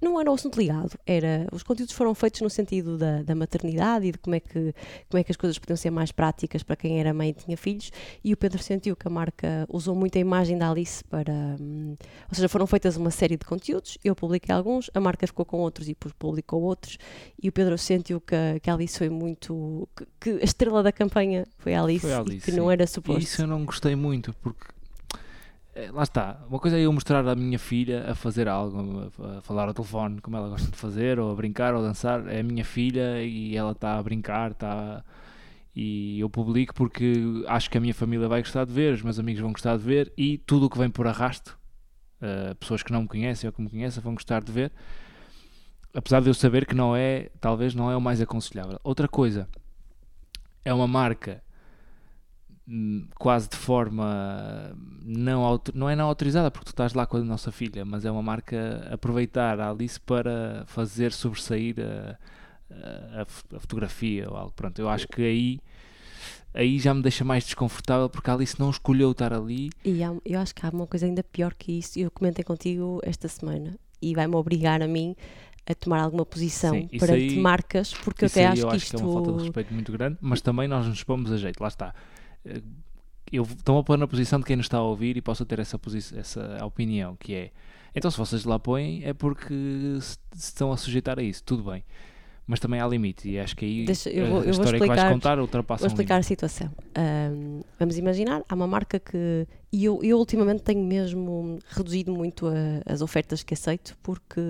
[0.00, 4.06] não era um assunto ligado, era os conteúdos foram feitos no sentido da, da maternidade
[4.06, 4.74] e de como é, que,
[5.08, 7.56] como é que as coisas podiam ser mais práticas para quem era mãe e tinha
[7.56, 7.90] filhos,
[8.24, 11.32] e o Pedro sentiu que a marca usou muito a imagem da Alice para.
[11.60, 11.96] hum,
[12.28, 15.58] ou seja, foram feitas uma série de conteúdos, eu publiquei alguns, a marca ficou com
[15.58, 16.96] outros e depois publicou outros,
[17.42, 19.88] e o Pedro sentiu que, a- que a Alice foi muito.
[19.96, 22.56] Que, que a estrela da campanha foi a Alice, Foi a e Alice, que sim.
[22.58, 23.20] não era E suposto.
[23.22, 24.64] isso eu não gostei muito, porque
[25.92, 26.44] lá está.
[26.48, 30.20] Uma coisa é eu mostrar a minha filha a fazer algo, a, falar ao telefone,
[30.20, 32.26] como ela gosta de fazer, ou a brincar, ou a dançar.
[32.28, 35.04] É a minha filha e ela está a brincar, está.
[35.74, 37.12] E eu publico porque
[37.46, 39.84] acho que a minha família vai gostar de ver, os meus amigos vão gostar de
[39.84, 41.56] ver e tudo o que vem por arrasto,
[42.20, 44.72] eh, pessoas que não me conhecem ou que me conhecem vão gostar de ver.
[45.94, 48.80] Apesar de eu saber que não é, talvez não é o mais aconselhável.
[48.82, 49.48] Outra coisa,
[50.64, 51.42] é uma marca
[53.18, 57.50] quase de forma não, não é não autorizada, porque tu estás lá com a nossa
[57.50, 62.16] filha, mas é uma marca aproveitar a Alice para fazer sobressair a,
[63.18, 64.52] a- a fo- a fotografia ou algo.
[64.54, 65.58] Pronto, eu acho que aí,
[66.54, 69.70] aí já me deixa mais desconfortável porque a Alice não escolheu estar ali.
[69.84, 71.98] E há- eu acho que há uma coisa ainda pior que isso.
[71.98, 75.16] Eu comentei contigo esta semana e vai-me obrigar a mim
[75.66, 78.84] a tomar alguma posição Sim, perante aí- marcas, porque eu até acho eu que acho
[78.84, 78.96] isto.
[78.96, 81.60] que é uma falta de respeito muito grande, mas também nós nos pomos a jeito,
[81.60, 81.94] lá está.
[83.32, 85.58] Eu estou a pôr na posição de quem nos está a ouvir e possa ter
[85.60, 87.50] essa, posi- essa opinião, que é
[87.94, 89.54] então se vocês lá põem é porque
[90.00, 91.84] se, estão a sujeitar a isso, tudo bem.
[92.46, 94.72] Mas também há limite e acho que aí Deixa- eu a, vou- a eu história
[94.72, 96.28] que vais explicar- contar ultrapassa Vou um explicar a limite.
[96.28, 96.70] situação.
[96.96, 99.46] Ahm, vamos imaginar, há uma marca que.
[99.72, 102.52] E eu, eu ultimamente tenho mesmo reduzido muito a-
[102.92, 104.40] as ofertas que aceito, porque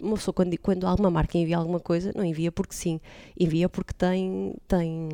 [0.00, 2.98] uma pessoa, quando, quando alguma marca envia alguma coisa, não envia porque sim,
[3.38, 4.54] envia porque tem.
[4.66, 5.08] tem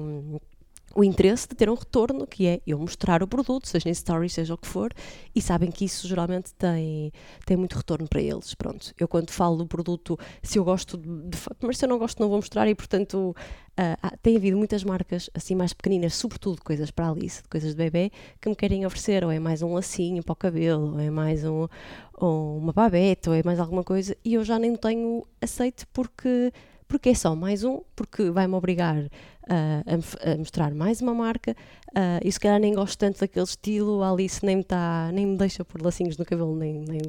[0.95, 4.33] o interesse de ter um retorno, que é eu mostrar o produto, seja em stories,
[4.33, 4.93] seja o que for,
[5.35, 7.13] e sabem que isso geralmente tem,
[7.47, 8.55] tem muito retorno para eles.
[8.55, 12.21] Pronto, eu quando falo do produto, se eu gosto de, mas se eu não gosto
[12.21, 13.35] não vou mostrar e portanto
[13.77, 18.11] há- tem havido muitas marcas assim mais pequeninas, sobretudo coisas para Alice, coisas de bebê,
[18.41, 21.45] que me querem oferecer, ou é mais um lacinho para o cabelo, ou é mais
[21.45, 21.67] um,
[22.15, 26.53] ou uma babete, ou é mais alguma coisa, e eu já nem tenho aceito porque,
[26.87, 29.09] porque é só mais um, porque vai-me obrigar
[29.49, 31.57] ah, a, a mostrar mais uma marca,
[31.95, 35.27] ah, e se calhar nem gosto tanto daquele estilo, a Alice nem me, tá, nem
[35.27, 37.01] me deixa pôr lacinhos no cabelo, nem, nem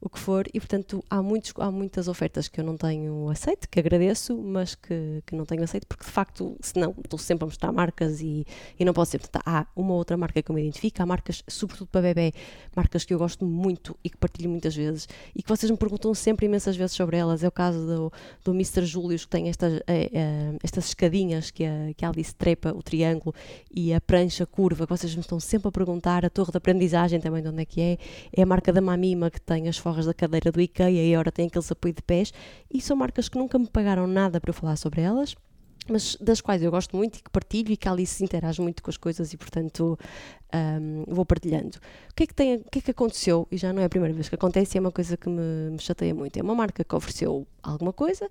[0.00, 3.68] o, que for, e portanto há, muitos, há muitas ofertas que eu não tenho aceito,
[3.68, 7.46] que agradeço, mas que, que não tenho aceito, porque de facto, senão estou sempre a
[7.46, 8.46] mostrar marcas e,
[8.78, 9.18] e não posso ser.
[9.18, 12.32] Portanto, há uma outra marca que eu me identifico, há marcas, sobretudo para bebê,
[12.74, 16.14] marcas que eu gosto muito e que partilho muitas vezes e que vocês me perguntam
[16.14, 17.42] sempre imensas vezes sobre elas.
[17.42, 18.12] É o caso do,
[18.44, 18.84] do Mr.
[18.84, 22.82] Julius, que tem estas, eh, eh, estas escadinhas que a, que a Alice trepa, o
[22.82, 23.34] triângulo
[23.70, 26.24] e a prancha curva, que vocês me estão sempre a perguntar.
[26.24, 27.98] A torre de aprendizagem também, de onde é que é.
[28.32, 31.32] É a marca da Mamima, que tem as forras da cadeira do IKEA e agora
[31.32, 32.32] tem aqueles apoio de pés.
[32.72, 35.34] E são marcas que nunca me pagaram nada para eu falar sobre elas.
[35.88, 38.82] Mas das quais eu gosto muito e que partilho e que a Alice interage muito
[38.82, 39.98] com as coisas e, portanto,
[40.52, 41.76] ahm, vou partilhando.
[42.10, 43.46] O que, é que tem, o que é que aconteceu?
[43.50, 45.78] E já não é a primeira vez que acontece, é uma coisa que me, me
[45.78, 46.38] chateia muito.
[46.38, 48.30] É uma marca que ofereceu alguma coisa,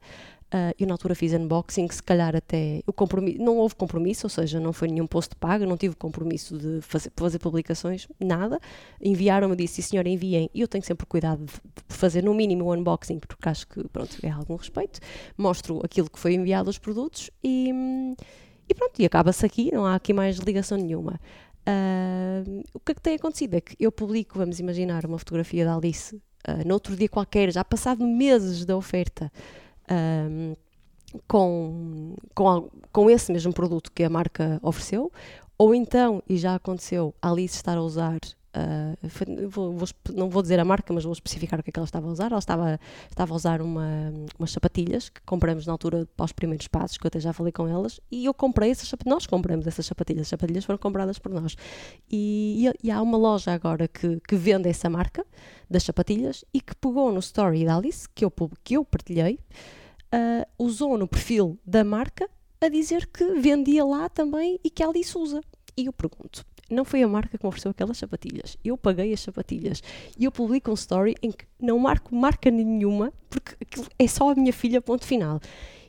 [0.56, 4.30] ah, eu na altura fiz unboxing, se calhar até o compromisso, não houve compromisso, ou
[4.30, 8.60] seja, não foi nenhum post pago, não tive compromisso de fazer, fazer publicações, nada.
[9.02, 11.54] Enviaram-me, disse, sim senhora, enviem, e eu tenho sempre cuidado de,
[11.88, 15.00] fazer no mínimo o unboxing, porque acho que, pronto, é algum respeito.
[15.36, 17.72] Mostro aquilo que foi enviado aos produtos e,
[18.70, 21.20] e pronto, e acaba-se aqui, não há aqui mais ligação nenhuma.
[21.66, 25.66] Ah, o que é que tem acontecido é que eu publico, vamos imaginar, uma fotografia
[25.66, 29.32] da Alice ah, no outro dia qualquer, já passado meses da oferta,
[29.90, 30.56] ahm,
[31.28, 35.12] com, com, com esse mesmo produto que a marca ofereceu,
[35.58, 38.20] ou então, e já aconteceu, a Alice estar a usar.
[38.54, 41.74] Ah, foi- vou- vou não vou dizer a marca, mas vou especificar o que é
[41.74, 42.32] que ela estava a usar.
[42.32, 46.68] Ela estava, estava a usar uma, umas sapatilhas que compramos na altura para os primeiros
[46.68, 48.92] passos, que eu até já falei com elas, e eu comprei essas.
[49.06, 51.56] Nós compramos essas sapatilhas, as sapatilhas foram compradas por nós.
[52.12, 55.26] E, e- e há uma loja agora que, que vende essa marca
[55.70, 58.32] das sapatilhas e que pegou no story da Alice, que eu,
[58.64, 59.40] que eu partilhei,
[60.12, 62.30] ah, usou no perfil da marca
[62.62, 65.42] a dizer que vendia lá também e que a Alice usa.
[65.76, 68.58] E eu pergunto, não foi a marca que me ofereceu aquelas sapatilhas.
[68.64, 69.82] Eu paguei as sapatilhas.
[70.18, 73.56] E eu publico um story em que não marco marca nenhuma, porque
[74.00, 75.40] é só a minha filha, ponto final.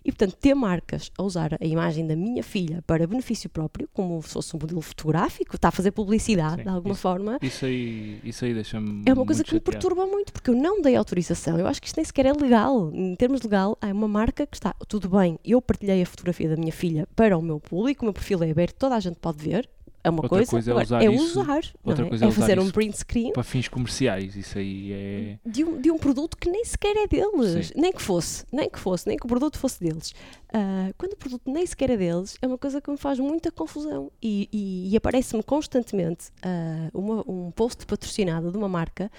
[0.06, 4.22] E, portanto, ter marcas a usar a imagem da minha filha para benefício próprio, como
[4.22, 7.64] se fosse um modelo fotográfico, está a fazer publicidade Sim, de alguma isso- forma, Isso
[7.64, 9.02] aí, isso aí deixa-me.
[9.06, 9.78] é uma coisa que me chateado.
[9.80, 11.58] perturba muito, porque eu não dei autorização.
[11.58, 12.90] Eu acho que isto nem sequer é legal.
[12.92, 16.56] Em termos legal, há uma marca que está, tudo bem, eu partilhei a fotografia da
[16.56, 19.38] minha filha para o meu público, o meu perfil é aberto, toda a gente pode
[19.42, 19.66] ver.
[20.04, 22.08] É uma Outra coisa, coisa é agora, usar é isso- usar, outra é?
[22.10, 25.38] coisa é é usar fazer um print screen Para fins comerciais, isso aí é.
[25.46, 27.72] de um, de um produto que nem sequer é deles, Sim.
[27.74, 30.12] nem que fosse, nem que fosse, nem que o produto fosse deles.
[30.52, 33.50] Ah, quando o produto nem sequer é deles, é uma coisa que me faz muita
[33.50, 39.10] confusão e, e- e aparece-me constantemente ah, uma- um post patrocinado de uma marca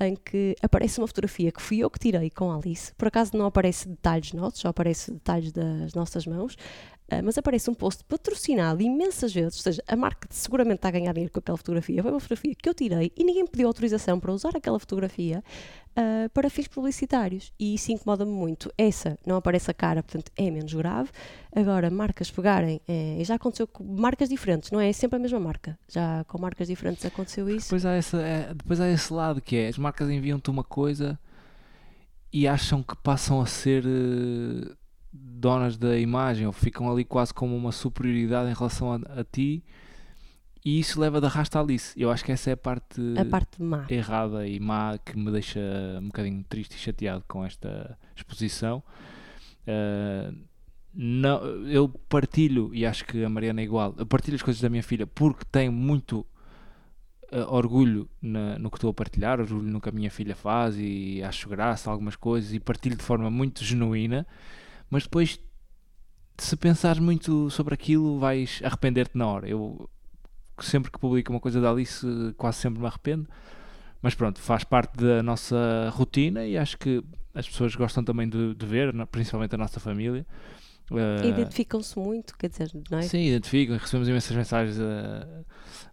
[0.00, 2.92] em que aparece uma fotografia que fui eu que tirei com a Alice.
[2.96, 6.56] Por acaso não aparece detalhes nossos, só aparece detalhes das nossas mãos,
[7.24, 11.12] mas aparece um post patrocinado imensas vezes, ou seja, a marca seguramente está a ganhar
[11.12, 12.02] dinheiro com aquela fotografia.
[12.02, 15.44] Foi uma fotografia que eu tirei e ninguém pediu autorização para usar aquela fotografia
[15.94, 17.52] ah, para fins publicitários.
[17.58, 18.72] E isso incomoda-me muito.
[18.78, 21.10] Essa não aparece a cara, portanto é menos grave.
[21.54, 25.78] Agora, marcas pegarem, e já aconteceu com marcas diferentes, não é sempre a mesma marca.
[25.88, 27.66] Já com marcas diferentes aconteceu isso.
[27.66, 31.18] Depois há, essa, é- depois há esse lado que é as marcas enviam-te uma coisa
[32.32, 34.74] e acham que passam a ser eh,
[35.12, 39.62] donas da imagem ou ficam ali quase como uma superioridade em relação a, a ti
[40.64, 41.92] e isso leva de arrasta a Alice.
[42.00, 45.58] Eu acho que essa é a parte, A parte errada e má que me deixa
[46.00, 48.82] um bocadinho triste e chateado com esta exposição.
[49.66, 50.36] Uh,
[50.94, 54.68] não, eu partilho, e acho que a Mariana é igual, eu partilho as coisas da
[54.68, 56.20] minha filha porque tenho muito
[57.32, 60.76] uh, orgulho na- no que estou a partilhar, orgulho no que a minha filha faz
[60.78, 64.26] e acho graça algumas coisas e partilho de forma muito genuína,
[64.92, 65.40] mas depois,
[66.38, 69.48] se pensares muito sobre aquilo, vais arrepender-te na hora.
[69.48, 69.88] Eu
[70.60, 73.26] sempre que publico uma coisa da Alice, quase sempre me arrependo,
[74.02, 77.02] mas pronto, faz parte da nossa rotina e acho que
[77.34, 80.26] as pessoas gostam também de, de ver, principalmente a nossa família.
[80.90, 83.02] Uh, Identificam-se muito, quer dizer, não é?
[83.02, 85.44] Sim, identificam, recebemos imensas mensagens a,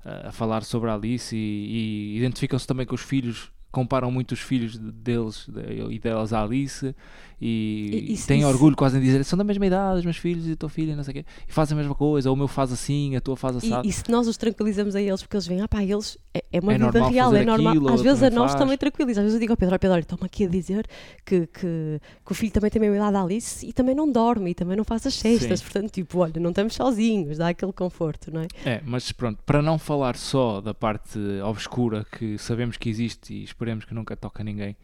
[0.03, 4.31] a- a falar sobre a Alice e, e identificam-se também com os filhos, comparam muito
[4.31, 6.95] os filhos de- deles de- e delas à Alice
[7.41, 10.47] e, isso- têm isso- orgulho quase em dizer são da mesma idade, os meus filhos
[10.47, 12.37] e a tua filha, não sei o quê, e fazem a mesma coisa, ou o
[12.37, 13.85] meu faz assim, a tua faz assado.
[13.85, 16.43] E, e se nós os tranquilizamos a eles, porque eles veem, ah pá, eles é,
[16.51, 17.69] é uma É vida real, é normal.
[17.73, 18.61] aquilo, Às vezes a nós faz.
[18.61, 19.21] também tranquiliza.
[19.21, 20.87] Às vezes eu digo ao Pedro, olha Pedro, olha, estou-me aqui a dizer
[21.25, 24.11] que, que, que o filho também tem a mesma idade da Alice e também não
[24.11, 25.59] dorme e também não faz as cestas.
[25.59, 25.65] Sim.
[25.65, 28.47] Portanto, tipo, olha, não estamos sozinhos, dá aquele conforto, não é?
[28.65, 33.43] É, mas pronto, para não falar só da parte obscura que sabemos que existe e
[33.59, 34.77] esperemos que nunca toque a ninguém.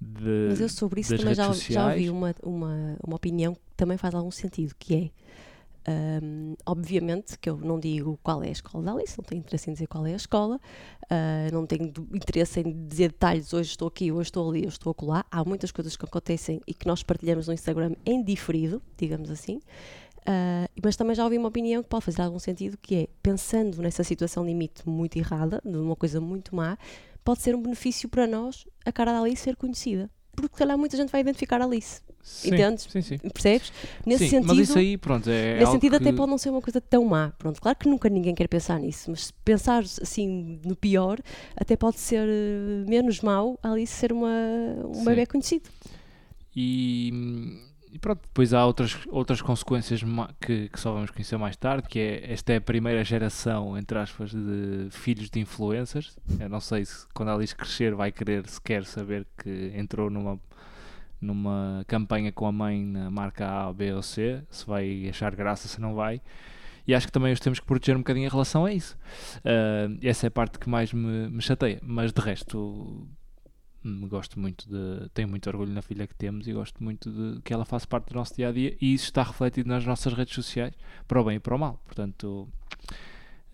[0.00, 3.96] De, Mas eu sobre isso também já, já ouvi uma, uma, uma opinião que também
[3.96, 5.10] faz algum sentido, que
[5.86, 9.38] é, hum, obviamente, que eu não digo qual é a escola da Alice, não tenho
[9.40, 10.60] interesse em dizer qual é a escola,
[11.08, 14.90] ah, não tenho interesse em dizer detalhes, hoje estou aqui, hoje estou ali, hoje estou
[14.90, 15.24] acolá.
[15.30, 19.60] Há muitas coisas que acontecem e que nós partilhamos no Instagram em diferido, digamos assim.
[20.26, 23.80] Ah, mas também já ouvi uma opinião que pode fazer algum sentido, que é, pensando
[23.80, 26.76] nessa situação limite muito errada, de uma coisa muito má,
[27.26, 30.08] pode ser um benefício para nós a cara da Alice ser conhecida.
[30.34, 32.00] Porque, se calhar, muita gente vai identificar a Alice.
[32.22, 32.86] Sim, entendes?
[32.90, 33.18] Sim, sim.
[33.18, 33.72] Percebes?
[34.04, 36.50] Nesse Sim, sentido, mas isso aí, pronto, é nesse sentido até que- pode não ser
[36.50, 37.32] uma coisa tão má.
[37.38, 41.18] Pronto, claro que nunca ninguém quer pensar nisso, mas se pensar assim no pior,
[41.56, 44.28] até pode ser eh, menos mau a Alice ser uma,
[44.84, 45.04] um Sim.
[45.04, 45.70] bebê conhecido.
[46.54, 47.12] E,
[47.92, 50.02] e pronto, depois há outras, outras consequências
[50.40, 53.98] que, que só vamos conhecer mais tarde, que é esta é a primeira geração, entre
[53.98, 56.18] aspas, de filhos de influencers.
[56.38, 60.38] Eu não sei se quando a Alice crescer vai querer sequer saber que entrou numa,
[61.20, 65.68] numa campanha com a mãe na marca A, B ou C, se vai achar graça,
[65.68, 66.20] se não vai.
[66.86, 68.96] E acho que também os temos que proteger um bocadinho em relação a isso.
[69.44, 71.80] Ah, essa é a parte que mais me, me chateia.
[71.82, 73.08] Mas de resto,
[74.08, 75.08] gosto muito de.
[75.10, 78.08] Tenho muito orgulho na filha que temos e gosto muito de que ela faça parte
[78.10, 80.72] do nosso dia a dia e isso está refletido nas nossas redes sociais,
[81.08, 81.80] para o bem e para o mal.
[81.86, 82.48] Portanto,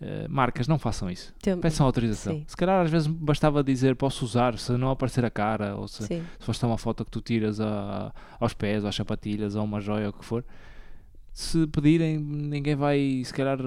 [0.01, 1.33] eh, marcas, não façam isso.
[1.41, 2.33] Tem- Peçam autorização.
[2.33, 2.43] Sim.
[2.47, 6.03] Se calhar às vezes bastava dizer posso usar, se não aparecer a cara, ou se,
[6.03, 6.23] Sim.
[6.39, 9.79] se fosse uma foto que tu tiras a- aos pés, ou às sapatilhas, ou uma
[9.79, 10.43] joia, ou o que for.
[11.35, 13.57] Se pedirem, ninguém vai, se calhar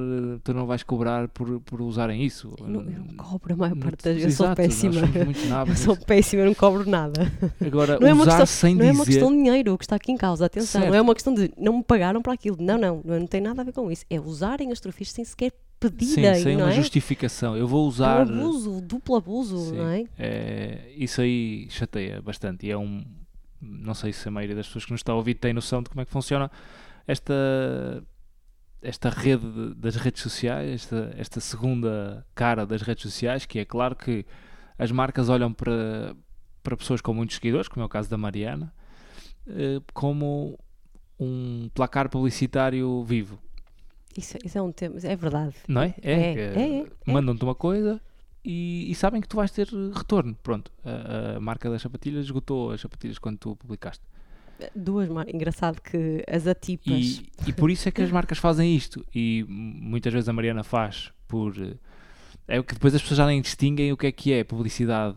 [0.45, 2.55] tu não vais cobrar por, por usarem isso.
[2.61, 4.39] Eu não, eu não cobro a maior parte das vezes.
[4.39, 5.01] Eu sou péssima.
[5.67, 7.21] Eu sou péssima, eu não cobro nada.
[7.61, 9.19] Agora, Não é, uma usar questão, sem não é uma dizer.
[9.19, 10.81] questão de dinheiro o que está aqui em causa, atenção.
[10.83, 11.03] Não é Certo.
[11.05, 12.57] uma questão de não me pagaram para aquilo.
[12.61, 14.05] Não, não, não, tem nada a ver com isso.
[14.09, 16.77] É usarem as trofias sem sequer Sim, pedirem, sem não uma é?
[16.77, 17.57] justificação.
[17.57, 18.21] Eu vou É um usar.
[18.23, 20.05] abuso, duplo abuso, Sim, não é?
[20.17, 22.65] é, isso aí chateia bastante.
[22.67, 23.05] E é um.
[23.61, 25.91] Não sei se a maioria das pessoas que nos está a ouvir tem noção de
[25.91, 26.49] como é que funciona
[27.07, 27.35] esta.
[28.83, 33.65] Esta rede de- das redes sociais, esta, esta segunda cara das redes sociais, que é
[33.65, 34.25] claro que
[34.79, 36.15] as marcas olham para,
[36.63, 38.73] para pessoas com muitos seguidores, como é o caso da Mariana,
[39.49, 40.57] eh, como
[41.19, 43.41] um placar publicitário vivo.
[44.17, 45.57] Isso, isso é um tema, é verdade.
[45.67, 45.95] Não é?
[46.03, 47.13] É, que é, é, é.
[47.13, 48.01] Mandam-te uma coisa
[48.45, 50.37] e, e sabem que tu vais ter retorno.
[50.43, 54.05] Pronto, a, a marca das sapatilhas esgotou as sapatilhas quando tu publicaste.
[54.75, 55.35] Duas marcas.
[55.35, 56.93] Engraçado que as atipas.
[56.93, 59.05] E, e por isso é que as marcas fazem isto.
[59.15, 61.55] E muitas vezes a Mariana faz por.
[61.59, 61.75] eh,
[62.49, 65.17] É que depois as pessoas já nem distinguem o que é que é publicidade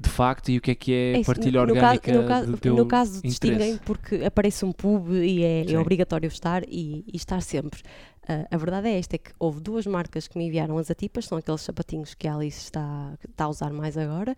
[0.00, 2.46] de facto e o que é que é, É partilha no orgânica caso, no caso,
[2.52, 7.04] do teu no caso distinguem porque aparece um pub e é, é obrigatório estar e,
[7.12, 7.80] e estar sempre.
[8.28, 11.24] Ah, a verdade é esta, é que houve duas marcas que me enviaram as atipas,
[11.24, 14.36] são aqueles sapatinhos que a Alice está, está a usar mais agora.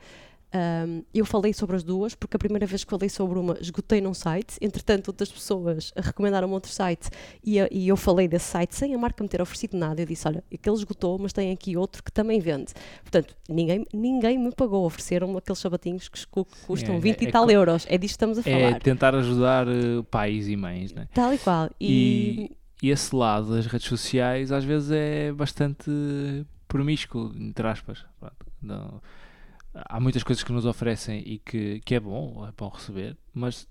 [0.53, 4.01] Ahm, eu falei sobre as duas porque a primeira vez que falei sobre uma esgotei
[4.01, 7.09] num site, entretanto outras pessoas recomendaram outro site
[7.45, 10.03] e, e eu falei desse site sem a marca me ter oferecido nada.
[10.03, 12.73] Eu disse: Olha, aquele esgotou, mas tem aqui outro que também vende.
[13.03, 17.31] Portanto, ninguém, ninguém me pagou, ofereceram aqueles sapatinhos que cu- custam é- 20 é e
[17.33, 17.87] tal co- euros.
[17.89, 18.81] É disto que estamos a É falar.
[18.81, 21.07] tentar ajudar eh, pais e mães, né?
[21.15, 21.71] Tal e qual.
[21.81, 22.51] E,
[22.83, 25.89] E, e esse lado das redes sociais às vezes é bastante
[26.67, 28.05] promíscuo, entre aspas.
[28.19, 29.01] Pronto, não-
[29.75, 33.67] há muitas coisas que nos oferecem e que, que é bom, é bom receber, mas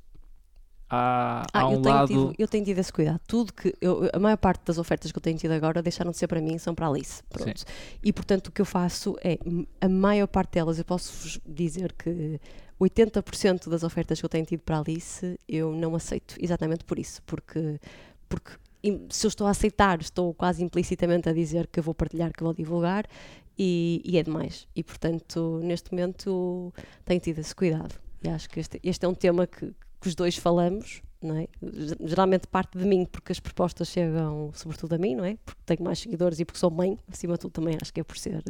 [0.89, 2.07] há, Ah, há um eu, tenho lado.
[2.07, 3.19] tido, eu tenho tido esse cuidado.
[3.27, 6.17] Tudo que eu- a maior parte das ofertas que eu tenho tido agora deixaram de
[6.17, 7.21] ser para mim, são para a Alice.
[7.29, 7.63] Pronto.
[8.03, 9.37] E portanto o que eu faço é
[9.81, 12.39] a maior parte delas, eu posso dizer que
[12.79, 16.97] 80% das ofertas que eu tenho tido para a Alice eu não aceito exatamente por
[16.97, 17.79] isso, porque,
[18.27, 18.51] porque
[19.09, 22.53] se eu estou a aceitar, estou quase implicitamente a dizer que vou partilhar, que vou
[22.53, 23.05] divulgar
[23.59, 24.65] e, e é demais.
[24.73, 27.93] E portanto, neste momento tenho tido esse cuidado.
[28.23, 31.47] E acho que este, este é um tema que, que os dois falamos, não é?
[31.61, 35.37] Ge- Geralmente parte de mim, porque as propostas chegam sobretudo a mim, não é?
[35.45, 38.03] Porque tenho mais seguidores e porque sou mãe, acima de tudo também acho que é
[38.03, 38.41] por ser,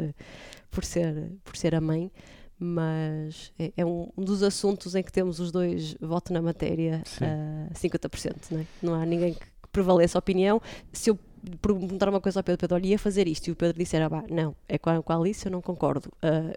[0.69, 2.11] por ser, por ser a mãe.
[2.61, 7.23] Mas é, é um, dos assuntos em que temos os dois voto na matéria Sim.
[7.25, 8.65] a 50%, não é?
[8.83, 10.61] Não há ninguém que, que prevaleça a opinião.
[10.91, 11.17] Se eu
[11.61, 14.23] perguntar uma coisa ao Pedro, Pedro, olha, ia fazer isto, e o Pedro disser, ah,
[14.29, 16.11] não, é com a, com a Alice, eu não concordo.
[16.21, 16.53] Ah,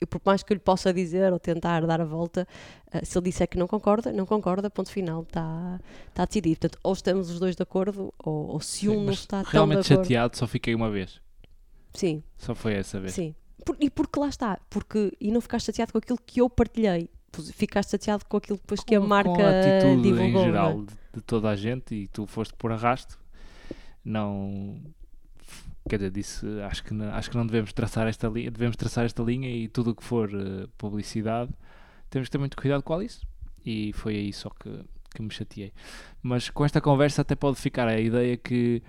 [0.00, 2.46] eu, por mais que eu lhe possa dizer ou tentar dar a volta,
[2.92, 5.80] ah, se ele disser que não concorda, não concorda, ponto final, está
[6.12, 6.60] tá decidido.
[6.60, 9.44] Portanto, ou estamos os dois de acordo, ou, ou se Sim, um não está tão
[9.44, 10.02] de realmente acordo.
[10.04, 11.20] chateado, só fiquei uma vez.
[11.94, 13.14] Sim, Só foi essa vez.
[13.14, 13.34] sim.
[13.64, 17.08] Por- e porque lá está, porque, e não ficaste chateado com aquilo que eu partilhei,
[17.54, 20.24] ficaste chateado com aquilo depois que a Com- marca com a atitude divulgou.
[20.26, 20.44] em é?
[20.44, 23.18] geral de, de toda a gente e tu foste por arrasto
[24.06, 24.80] não
[25.88, 29.04] quer dizer disse acho que não, acho que não devemos traçar esta linha devemos traçar
[29.04, 31.52] esta linha e tudo o que for eh, publicidade
[32.10, 33.26] temos que ter muito cuidado com isso
[33.66, 34.70] e foi aí só que,
[35.14, 35.72] que me chateei.
[36.22, 38.82] Mas com esta conversa até pode ficar a ideia que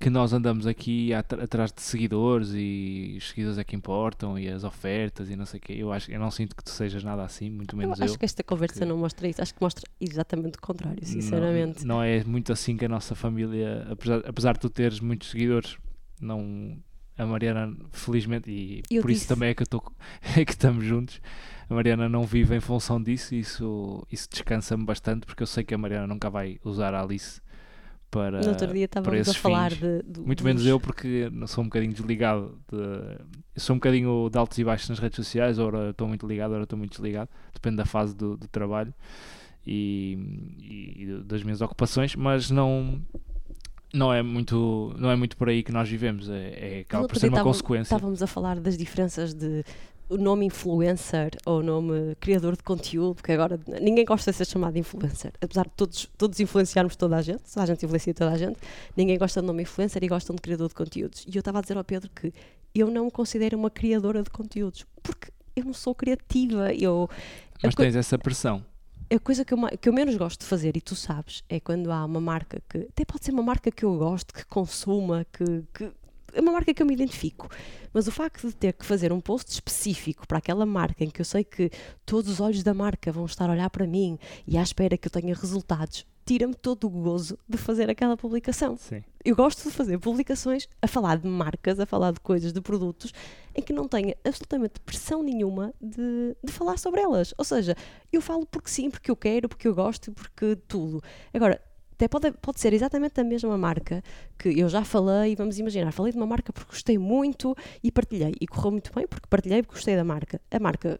[0.00, 4.48] que nós andamos aqui at- atrás de seguidores e os seguidores é que importam e
[4.48, 5.74] as ofertas e não sei o quê.
[5.76, 8.06] Eu acho eu não sinto que tu sejas nada assim, muito Eu menos eu.
[8.06, 11.84] acho que esta conversa não mostra isso, acho que mostra exatamente o contrário, sinceramente.
[11.84, 15.30] Não, não é muito assim que a nossa família, apesar, apesar de tu teres muitos
[15.30, 15.76] seguidores,
[16.20, 16.78] não
[17.18, 19.82] a Mariana, felizmente, e Eu por isso disse- também é que, eu tô,
[20.34, 21.20] é que estamos juntos.
[21.68, 25.62] A Mariana não vive em função disso e isso, isso descansa-me bastante porque eu sei
[25.62, 27.40] que a Mariana nunca vai usar a Alice
[28.10, 31.66] para, no outro dia estávamos a falar de, do- Muito menos eu, porque sou um
[31.68, 32.58] bocadinho desligado.
[32.70, 35.58] De, sou um bocadinho de altos e baixos nas redes sociais.
[35.58, 37.30] Ora estou muito ligado, ora estou muito desligado.
[37.54, 38.92] Depende da fase do, do trabalho
[39.66, 40.18] e,
[40.98, 43.00] e das minhas ocupações, mas não.
[43.92, 47.18] Não é, muito, não é muito por aí que nós vivemos, é, é acaba por
[47.18, 47.92] ser uma consequência.
[47.92, 49.64] Estávamos a falar das diferenças de
[50.10, 54.44] o nome influencer ou o nome criador de conteúdo, porque agora ninguém gosta de ser
[54.44, 55.32] chamado influencer.
[55.40, 58.58] Apesar de todos, todos influenciarmos toda a gente, a gente influencia toda a gente,
[58.96, 61.24] ninguém gosta do nome influencer e gostam de criador de conteúdos.
[61.28, 62.32] E eu estava a dizer ao Pedro que
[62.74, 67.08] eu não me considero uma criadora de conteúdos, porque eu não sou criativa, eu
[67.62, 68.64] Mas tens essa pressão.
[69.08, 71.92] a coisa que eu, que eu menos gosto de fazer, e tu sabes, é quando
[71.92, 72.78] há uma marca que.
[72.78, 75.44] Até pode ser uma marca que eu gosto, que consuma, que.
[75.72, 75.92] que
[76.32, 77.48] é uma marca que eu me identifico.
[77.92, 81.20] Mas o facto de ter que fazer um post específico para aquela marca em que
[81.20, 81.70] eu sei que
[82.06, 85.08] todos os olhos da marca vão estar a olhar para mim e à espera que
[85.08, 89.02] eu tenha resultados, tira-me todo o gozo de fazer aquela publicação Sim.
[89.24, 93.12] eu gosto de fazer publicações a falar de marcas, a falar de coisas, de produtos,
[93.54, 97.34] em que não tenha absolutamente pressão nenhuma de, de falar sobre elas.
[97.36, 97.76] Ou seja,
[98.12, 101.02] eu falo porque sim, porque eu quero, porque eu gosto, porque tudo.
[101.34, 101.60] Agora,
[102.00, 104.02] até pode, pode ser exatamente a mesma marca
[104.38, 108.32] que eu já falei, vamos imaginar, falei de uma marca porque gostei muito e partilhei.
[108.40, 110.40] E correu muito bem porque partilhei porque gostei da marca.
[110.50, 110.98] A marca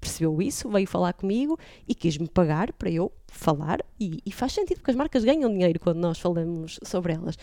[0.00, 4.78] percebeu isso, veio falar comigo e quis-me pagar para eu falar e, e faz sentido
[4.78, 7.36] porque as marcas ganham dinheiro quando nós falamos sobre elas.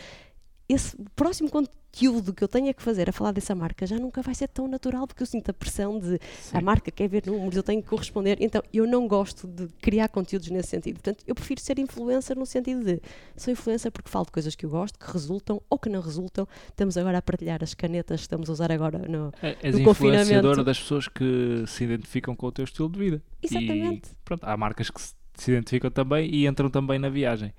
[0.67, 4.33] Esse próximo conteúdo que eu tenha que fazer a falar dessa marca já nunca vai
[4.33, 6.57] ser tão natural porque eu sinto a pressão de Sim.
[6.57, 8.37] a marca quer ver números, eu tenho que corresponder.
[8.41, 10.95] Então eu não gosto de criar conteúdos nesse sentido.
[10.95, 12.99] Portanto, eu prefiro ser influencer no sentido de
[13.37, 16.47] sou influencer porque falo de coisas que eu gosto, que resultam ou que não resultam.
[16.69, 19.81] Estamos agora a partilhar as canetas que estamos a usar agora no, É- És no
[19.81, 20.23] influenciadora
[20.55, 20.63] confinamento.
[20.63, 23.21] das pessoas que se identificam com o teu estilo de vida.
[23.41, 24.09] Exatamente.
[24.11, 27.53] E pronto, há marcas que se identificam também e entram também na viagem.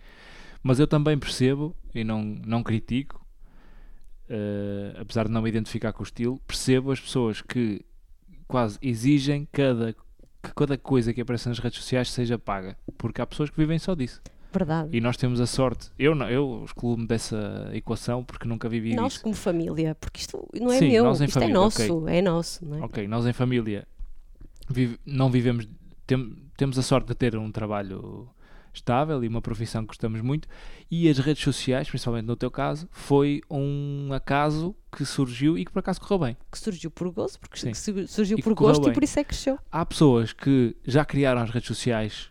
[0.66, 3.24] Mas eu também percebo e não, não critico,
[4.29, 7.85] eh, apesar de não me identificar com o estilo, percebo as pessoas que
[8.48, 12.76] quase exigem cada, que cada coisa que aparece nas redes sociais seja paga.
[12.98, 14.21] Porque há pessoas que vivem só disso.
[14.52, 14.88] Verdade.
[14.92, 15.90] E nós temos a sorte.
[15.98, 19.23] Eu não, eu excluo-me dessa equação porque nunca vivi nós disso.
[19.23, 22.75] como família, porque isto não é Sim, meu, nós isto família, é nosso, é nosso,
[22.75, 22.81] é?
[22.81, 23.87] Ok, nós em família
[24.69, 25.69] vive- não vivemos,
[26.06, 28.29] tem- temos a sorte de ter um trabalho
[28.77, 30.46] estável e uma profissão que gostamos muito
[30.90, 35.70] e as redes sociais, principalmente no teu caso, foi um acaso que surgiu e que
[35.72, 36.37] por acaso correu bem.
[36.50, 37.74] Que surgiu por gosto, porque Sim.
[37.74, 38.90] su- surgiu E por gosto bem.
[38.90, 39.58] e por isso é que cresceu.
[39.70, 42.31] Há pessoas que já criaram as redes sociais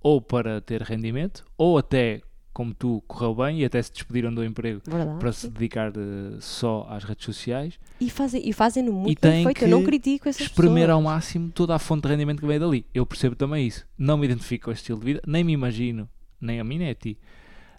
[0.00, 2.20] ou para ter rendimento ou até
[2.56, 5.18] como tu correu bem e até se despediram do emprego Verdade.
[5.20, 9.44] para se dedicar eh, só às redes sociais, E fazem, e fazem-no muito têm bem
[9.44, 9.64] feito.
[9.64, 12.86] Eu não critico essas espremer ao máximo toda a fonte de rendimento que veio dali.
[12.94, 13.86] Eu percebo também isso.
[13.98, 16.08] Não me identifico com este estilo de vida, nem me imagino,
[16.40, 17.18] nem a mim nem a ti,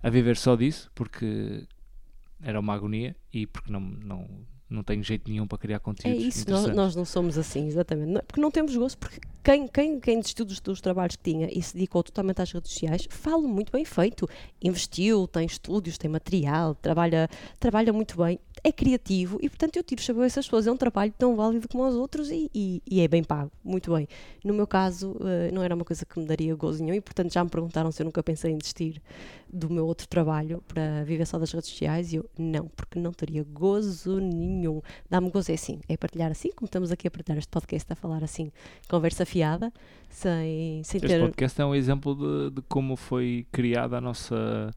[0.03, 1.63] a viver só disso, porque
[2.39, 4.27] era uma agonia e porque não, não,
[4.69, 8.11] não tenho jeito nenhum para criar É conteúdos isso, nós, nós não somos assim, exatamente.
[8.11, 11.47] Não- Porque não temos gosto, porque quem, quem, quem desistiu dos, dos trabalhos que tinha
[11.51, 14.27] e se dedicou totalmente às redes sociais, fala muito bem feito.
[14.61, 20.01] Investiu, tem estúdios, tem material, trabalha, trabalha muito bem, é criativo e, portanto, eu tiro
[20.01, 20.67] chapéu a essas pessoas.
[20.67, 23.93] É um trabalho tão válido como os outros e, e- e é bem pago, muito
[23.93, 24.07] bem.
[24.43, 27.33] No meu caso, eh, não era uma coisa que me daria gozo nenhum e, portanto,
[27.33, 29.01] já me perguntaram se eu nunca pensei em desistir
[29.51, 33.11] do meu outro trabalho para viver só das redes sociais e eu, não, porque não
[33.13, 34.81] teria gozo nenhum.
[35.09, 37.95] Dá-me gozo é assim, é partilhar assim, como estamos aqui a partilhar este podcast, a
[37.95, 38.51] falar assim,
[38.89, 39.71] conversa fiada,
[40.09, 41.19] sem, sem Este ter...
[41.21, 44.71] podcast é um exemplo de, de como foi criada a nossa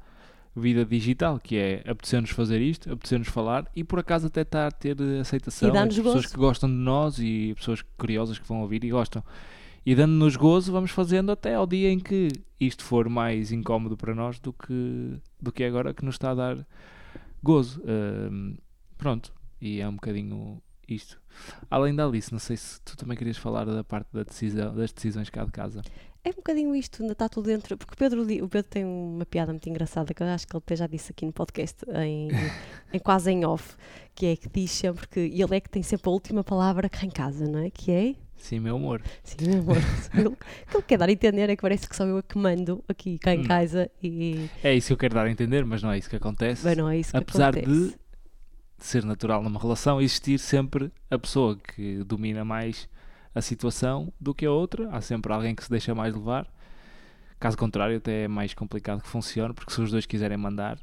[0.55, 4.71] vida digital, que é apetecer-nos fazer isto, apetecer-nos falar e por acaso até está a
[4.71, 6.29] ter aceitação E entre pessoas gozo.
[6.35, 9.23] que gostam de nós e pessoas curiosas que vão ouvir e gostam.
[9.87, 12.29] E dando-nos gozo, vamos fazendo até ao dia em que
[12.59, 16.33] isto for mais incómodo para nós do que, do que é agora que nos está
[16.33, 16.67] a dar
[17.43, 17.81] gozo.
[17.87, 18.57] Ahm,
[18.99, 21.19] pronto, e é um bocadinho isto.
[21.71, 24.93] Além da Alice, não sei se tu também querias falar da parte da decisão, das
[24.93, 25.81] decisões cá de casa.
[26.23, 27.77] É um bocadinho isto, ainda está tudo dentro.
[27.79, 30.63] Porque o Pedro, o Pedro tem uma piada muito engraçada que eu acho que ele
[30.65, 32.29] até já disse aqui no podcast, em,
[32.93, 33.75] em quase em off,
[34.15, 37.07] que é que diz sempre que ele é que tem sempre a última palavra cá
[37.07, 37.71] em casa, não é?
[37.71, 38.15] Que é.
[38.37, 39.03] Sim, meu amor.
[39.23, 39.77] Sim, meu amor.
[40.21, 40.37] O
[40.71, 42.85] que ele quer dar a entender é que parece que sou eu a que mando
[42.89, 43.45] aqui cá em Hum.
[43.47, 44.49] casa e.
[44.63, 46.65] É isso que eu quero dar a entender, mas não é isso que acontece.
[46.65, 47.97] Bem, não é isso que Apesar de acontece.
[48.79, 52.89] ser natural numa relação existir sempre a pessoa que domina mais
[53.35, 54.89] a situação do que a outra.
[54.91, 56.47] Há sempre alguém que se deixa mais levar.
[57.39, 60.79] Caso contrário, até é mais complicado que funcione, porque se os dois quiserem mandar,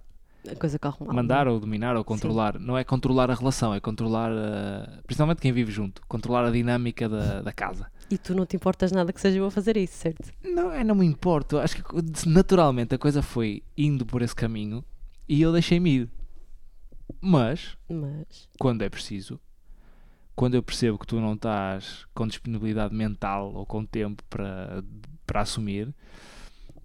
[0.49, 1.13] A coisa corre mal.
[1.15, 1.49] mandar é?
[1.51, 5.71] ou dominar ou controlar, não é controlar a relação, é controlar, a- principalmente quem vive
[5.71, 7.91] junto, controlar a dinâmica da, da casa.
[8.09, 10.31] E tu não te importas nada que seja eu a fazer isso, certo?
[10.43, 11.59] Não, é, não me importo.
[11.59, 14.83] Acho que naturalmente a coisa foi indo por esse caminho
[15.29, 16.09] e eu deixei-me ir.
[17.21, 18.47] Mas, Mas.
[18.59, 19.39] quando é preciso,
[20.37, 24.83] quando eu percebo que tu não estás com disponibilidade mental ou com tempo para,
[25.25, 25.91] para assumir,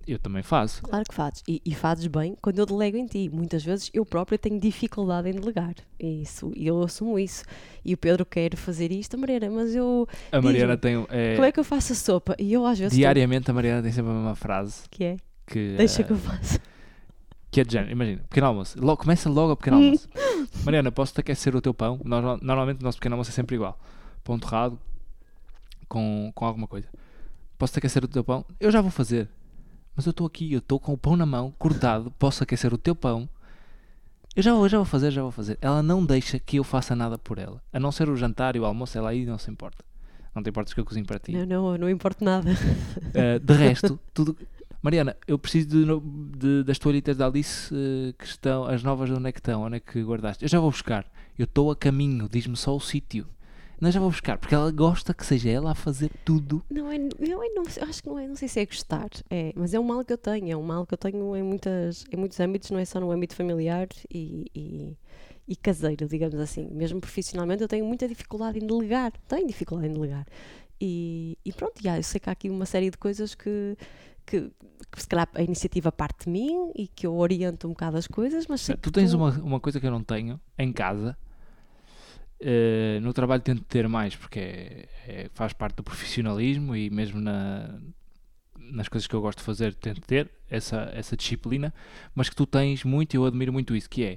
[0.07, 0.83] eu também faço.
[0.83, 1.43] Claro que fazes.
[1.47, 3.29] E, e fazes bem quando eu delego em ti.
[3.31, 5.75] Muitas vezes eu própria tenho dificuldade em delegar.
[6.01, 7.45] E isso, e eu assumo isso.
[7.85, 10.09] E o Pedro quer fazer isto, Mariana, mas eu.
[10.33, 11.07] A Mariana tem.
[11.11, 12.35] é, Como é que eu faço a sopa?
[12.39, 12.97] E eu às vezes.
[12.97, 15.17] diariamente a Mariana tem sempre a mesma frase Que é?
[15.47, 16.59] que, Deixa eh, que eu faça.
[17.53, 17.93] Que é de género.
[17.93, 18.77] Imagina, pequeno almoço.
[18.85, 20.09] Logo, começa logo o pequeno almoço.
[20.65, 22.01] Mariana, posso-te aquecer o teu pão?
[22.05, 23.79] Nor- Normalmente o nosso pequeno almoço é sempre igual.
[24.25, 24.77] Pão torrado
[25.89, 26.89] com, com alguma coisa.
[27.59, 28.45] Posso-te aquecer o teu pão?
[28.59, 29.29] Eu já vou fazer.
[29.95, 32.79] Mas eu estou aqui, eu estou com o pão na mão, cortado, posso aquecer o
[32.79, 33.29] teu pão.
[34.35, 35.59] Eu já vou, já vou fazer, já vou fazer.
[35.61, 37.63] Ela não deixa que eu faça nada por ela.
[37.71, 39.85] A não ser o jantar e o almoço, ela aí não se importa.
[40.35, 41.33] Não te importas que eu cozinho para ti.
[41.33, 42.51] Não, não, não importa nada.
[42.53, 44.35] Uh, de resto, tudo.
[44.83, 49.15] Mariana, eu preciso de, de- das toalhitas da Alice uh, que estão, as novas de
[49.15, 50.45] onde é que estão, onde é que guardaste?
[50.45, 51.07] Eu já vou buscar.
[51.39, 53.27] Eu estou a caminho, diz-me só o sítio.
[53.81, 56.65] Não, já vou buscar, porque ela gosta que seja ela a fazer tudo.
[56.71, 57.09] Não é, eu,
[57.55, 59.83] não, eu acho que não é, não sei se é gostar, é, mas é um
[59.85, 62.71] mal que eu tenho, é um mal que eu tenho em, muitas, em muitos âmbitos,
[62.71, 64.97] não é só no âmbito familiar e, e,
[65.49, 66.69] e caseiro, digamos assim.
[66.71, 70.27] Mesmo profissionalmente eu tenho muita dificuldade em delegar, tenho dificuldade em delegar.
[70.81, 73.77] E, e pronto, já, eu sei que há aqui uma série de coisas que,
[74.33, 74.51] que,
[74.91, 78.07] que se calhar a iniciativa parte de mim e que eu oriento um bocado as
[78.07, 81.17] coisas, mas sei Tu tens uma, uma coisa que eu não tenho em casa.
[82.41, 87.21] Uh, no trabalho tento ter mais, porque é- é- faz parte do profissionalismo e mesmo
[87.21, 87.79] na,
[88.59, 91.73] nas coisas que eu gosto de fazer tento ter essa, essa disciplina,
[92.15, 94.17] mas que tu tens muito e eu admiro muito isso, que é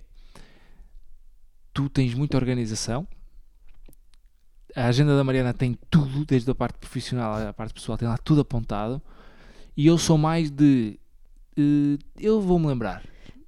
[1.74, 3.08] tu tens muita organização.
[4.76, 8.18] A agenda da Mariana tem tudo, desde a parte profissional à parte pessoal, tem lá
[8.18, 9.02] tudo apontado.
[9.76, 11.00] E eu sou mais de.
[11.58, 13.04] uh, eu vou-me lembrar.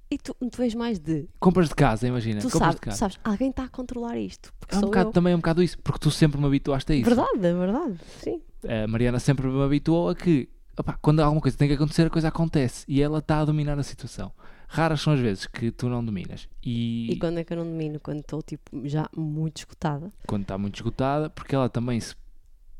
[0.09, 1.27] E tu, tu és mais de.
[1.39, 2.39] Compras de casa, imagina.
[2.39, 2.97] Tu compras sabes, de tu casa.
[2.97, 4.53] sabes, alguém está a controlar isto.
[4.59, 5.13] Porque É um bocado, eu.
[5.13, 7.05] também é um bocado isso, porque tu sempre me habituaste a isso.
[7.05, 7.99] Verdade, é verdade.
[8.23, 8.41] Sim.
[8.83, 10.47] A Mariana sempre me habituou a que
[10.77, 13.77] opá, quando alguma coisa tem que acontecer, a coisa acontece e ela está a dominar
[13.77, 14.31] a situação.
[14.69, 16.47] Raras são as vezes que tu não dominas.
[16.63, 17.99] E, E quando é que eu não domino?
[18.01, 22.15] Quando estou tipo, já muito esgotada, quando está muito esgotada, porque ela também se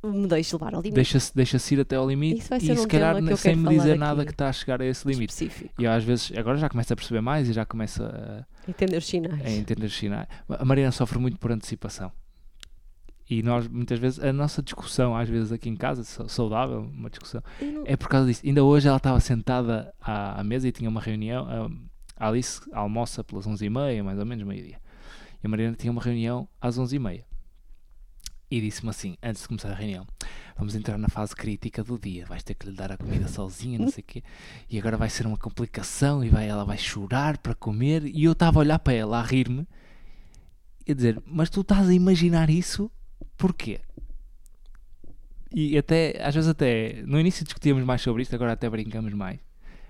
[0.03, 2.75] me deixo levar ao limite deixa-se deixa ir até ao limite Isso vai e ser
[2.77, 5.07] se um calhar tema que sem me dizer nada que está a chegar a esse
[5.07, 5.31] limite.
[5.33, 5.73] específico.
[5.81, 8.97] E eu às vezes, agora já começo a perceber mais e já começo a, Entender
[8.97, 9.45] os sinais.
[9.45, 10.27] a entender os sinais.
[10.49, 12.11] A Mariana sofre muito por antecipação.
[13.29, 17.09] E nós, muitas vezes, a nossa discussão, às vezes aqui em casa, sa- saudável, uma
[17.09, 18.41] discussão, não- é por causa disso.
[18.45, 21.45] Ainda hoje ela estava sentada à, à mesa e tinha uma reunião.
[22.15, 24.79] A Alice almoça pelas 11h30, mais ou menos, meio-dia.
[25.43, 27.23] E a Mariana tinha uma reunião às 11h30.
[28.49, 30.07] E disse-me assim, antes de começar a reunião:
[30.57, 32.25] Vamos entrar na fase crítica do dia.
[32.25, 34.23] Vais ter que lhe dar a comida sozinha, não sei o quê.
[34.69, 36.23] E agora vai ser uma complicação.
[36.23, 38.05] E vai, ela vai chorar para comer.
[38.05, 39.67] E eu estava a olhar para ela, a rir-me,
[40.87, 42.89] e a dizer: Mas tu estás a imaginar isso?
[43.37, 43.81] Porquê?
[45.53, 49.39] E até, às vezes até, no início discutíamos mais sobre isto, agora até brincamos mais.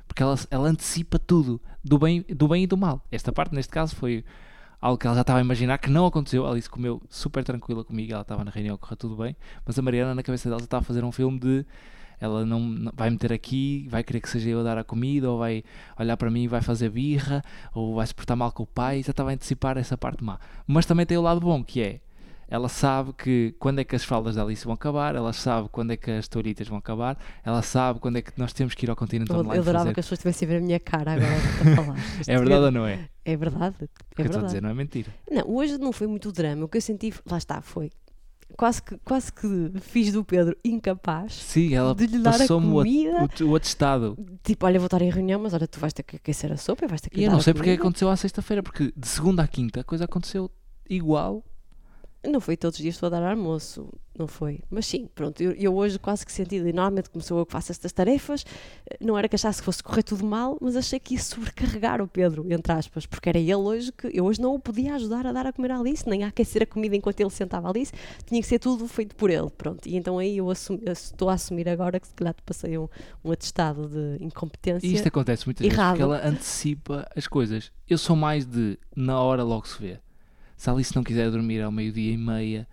[0.07, 3.03] Porque ela, ela antecipa tudo, do bem, do bem e do mal.
[3.11, 4.23] Esta parte, neste caso, foi
[4.81, 6.45] algo que ela já estava a imaginar que não aconteceu.
[6.45, 9.35] A Alice comeu super tranquila comigo, ela estava na reunião, correu tudo bem.
[9.65, 11.65] Mas a Mariana, na cabeça dela, já estava a fazer um filme de
[12.19, 15.29] ela não, não- vai meter aqui, vai querer que seja eu a dar a comida,
[15.29, 15.63] ou vai
[15.99, 19.03] olhar para mim e vai fazer birra, ou vai se portar mal com o pai.
[19.03, 20.39] Já estava a antecipar essa parte má.
[20.65, 21.99] Mas também tem o lado bom, que é
[22.49, 25.91] ela sabe que quando é que as fraldas da Alice vão acabar, ela sabe quando
[25.91, 28.89] é que as toalhitas vão acabar, ela sabe quando é que nós temos que ir
[28.89, 29.93] ao continente Eu, online eu adorava fazer.
[29.93, 31.97] que as pessoas estivessem a ver a minha cara agora a falar.
[32.27, 33.09] É verdade ou não é?
[33.25, 33.75] É verdade.
[33.81, 35.13] O É que eu estou a dizer não é mentira.
[35.29, 36.63] Não, hoje não foi muito drama.
[36.65, 37.91] O que eu senti, lá está, foi
[38.55, 42.67] quase que, quase que fiz do Pedro incapaz Sim, ela de lhe dar a passou-me
[42.67, 43.27] o, comida.
[43.41, 44.17] o, o atestado.
[44.41, 46.85] Tipo, olha, vou estar em reunião, mas olha, tu vais ter que aquecer a sopa
[46.85, 47.83] e vais ter que E eu não sei porque é comida.
[47.83, 50.49] aconteceu à sexta-feira, porque de segunda à quinta a coisa aconteceu
[50.89, 51.43] igual.
[52.27, 54.59] Não foi todos os dias estou a dar almoço, não foi.
[54.69, 57.71] Mas sim, pronto, eu, eu hoje quase que senti, normalmente como sou eu que faço
[57.71, 58.45] estas tarefas,
[58.89, 62.01] eh, não era que achasse que fosse correr tudo mal, mas achei que ia sobrecarregar
[62.01, 65.25] o Pedro, entre aspas, porque era ele hoje que eu hoje não o podia ajudar
[65.25, 67.71] a dar a comer à Alice, nem a aquecer a comida enquanto ele sentava a
[67.71, 67.93] Alice,
[68.25, 69.87] tinha que ser tudo feito por ele, pronto.
[69.87, 72.87] E então aí eu, assumi- estou a assumir agora que se calhar te passei um,
[73.23, 74.85] um atestado de incompetência.
[74.87, 75.91] E isto acontece muitas vezes Errado.
[75.91, 77.71] porque ela antecipa as coisas.
[77.89, 79.99] Eu sou mais de na hora logo se vê.
[80.57, 82.67] Se a Alice não quiser dormir ao meio-dia e meia,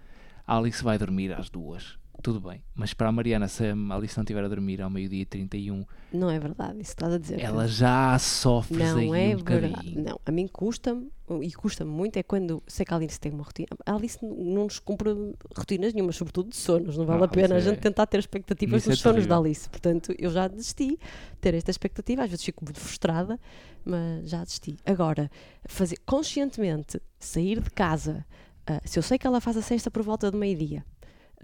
[0.47, 1.99] a Alice vai dormir às duas.
[2.25, 2.64] Tudo bem.
[2.75, 5.85] Mas para a Mariana, se a Alice não estiver a dormir ao meio-dia e 31,
[6.11, 7.39] Não é verdade, isso estás a dizer.
[7.39, 9.68] ela já sofre aí Não é um verdade.
[9.75, 10.05] bocadinho.
[10.05, 11.11] Não, a mim custa-me,
[11.43, 13.68] e custa-me muito, é quando sei que a Alice tem uma rotina.
[13.85, 15.11] A Alice não nos cumpre
[15.55, 16.97] rotinas nenhumas, sobretudo de sonos.
[16.97, 19.01] Não vale Não, a pena a isso é- gente tentar ter expectativas isso é nos
[19.01, 19.37] sonos da.
[19.37, 19.68] Alice.
[19.68, 20.99] Portanto, eu já desisti de
[21.43, 22.22] ter esta expectativa.
[22.25, 23.39] Às vezes fico muito frustrada,
[23.85, 24.79] mas já desisti.
[24.87, 25.31] Agora,
[25.68, 28.25] fazer conscientemente sair de casa,
[28.66, 30.83] ah, se eu sei que ela faz a sexta por volta de meio-dia,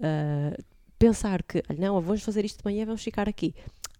[0.01, 0.57] ah,
[1.01, 3.53] pensar que, "Olha, não, vamos fazer isto de manhã, vamos ficar aqui.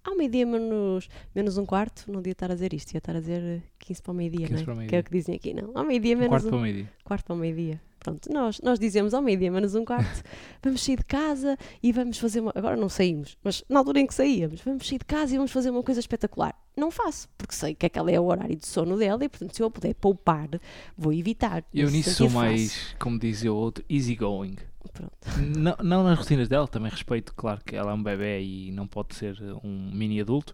[0.03, 3.19] Ao meio-dia menos, menos um quarto, não devia estar a dizer isto, ia estar a
[3.19, 4.63] dizer 15 para o meio-dia, 15 não é?
[4.75, 5.71] para o Que é o que dizem aqui, não?
[5.75, 6.89] Ao meio-dia Um menos quarto um para o meio-dia.
[7.03, 7.81] quarto para o meio-dia.
[7.99, 10.23] Pronto, nós, nós dizemos ao meio-dia menos um quarto,
[10.63, 12.51] vamos sair de casa e vamos fazer uma.
[12.55, 15.51] Agora não saímos, mas na altura em que saíamos, vamos sair de casa e vamos
[15.51, 16.59] fazer uma coisa espetacular.
[16.75, 19.61] Não faço, porque sei que aquele é o horário de sono dela e, portanto, se
[19.61, 20.49] eu puder poupar,
[20.97, 21.63] vou evitar.
[21.71, 22.35] Eu nisso sou faço.
[22.37, 24.55] mais, como dizia o outro, easygoing.
[24.93, 25.13] Pronto.
[25.57, 28.87] Não, não nas rotinas dela, também respeito, claro que ela é um bebê e não
[28.87, 30.53] pode ser um mini adulto,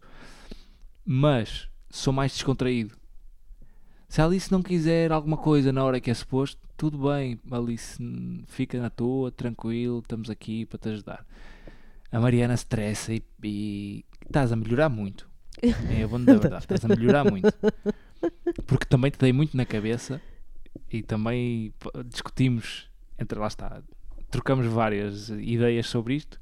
[1.05, 2.95] mas sou mais descontraído.
[4.07, 7.97] Se a Alice não quiser alguma coisa na hora que é suposto, tudo bem, Alice,
[8.47, 11.25] fica na tua, tranquilo, estamos aqui para te ajudar.
[12.11, 15.29] A Mariana estressa e, e estás a melhorar muito.
[15.61, 17.51] É bom da verdade, estás a melhorar muito.
[18.65, 20.21] Porque também te dei muito na cabeça
[20.91, 21.73] e também
[22.05, 22.87] discutimos
[23.19, 23.81] entre lá está,
[24.29, 26.39] trocamos várias ideias sobre isto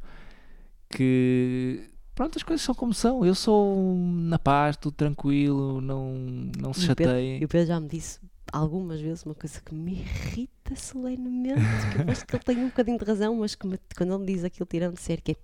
[0.89, 3.25] que pronto, as coisas são como são.
[3.25, 6.13] Eu sou na paz, tudo tranquilo, não,
[6.57, 7.41] não se chateiem.
[7.41, 8.19] E o Pedro já me disse
[8.51, 11.59] algumas vezes uma coisa que me irrita solenemente,
[11.93, 14.19] que eu acho que ele tem um bocadinho de razão, mas que me- quando ele
[14.19, 15.35] me diz aquilo tirando de ser que é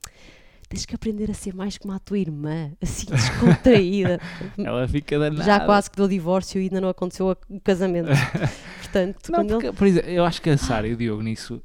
[0.69, 4.21] tens que aprender a ser mais como a tua irmã, assim descontraída.
[4.57, 5.43] Ela fica danada.
[5.43, 8.07] Já quase que deu divórcio e ainda não aconteceu o casamento.
[8.79, 9.53] Portanto, Não, quando ele.
[9.55, 11.61] porque, por exemplo, eu acho que a Sara e o Diogo nisso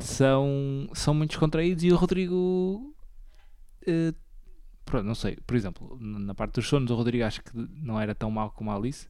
[0.00, 2.94] são, são muito descontraídos e o Rodrigo.
[3.86, 4.12] eh,
[4.84, 5.36] pronto, não sei.
[5.46, 8.70] Por exemplo, na parte dos sonos, o Rodrigo acho que não era tão mau como
[8.70, 9.08] a Alice.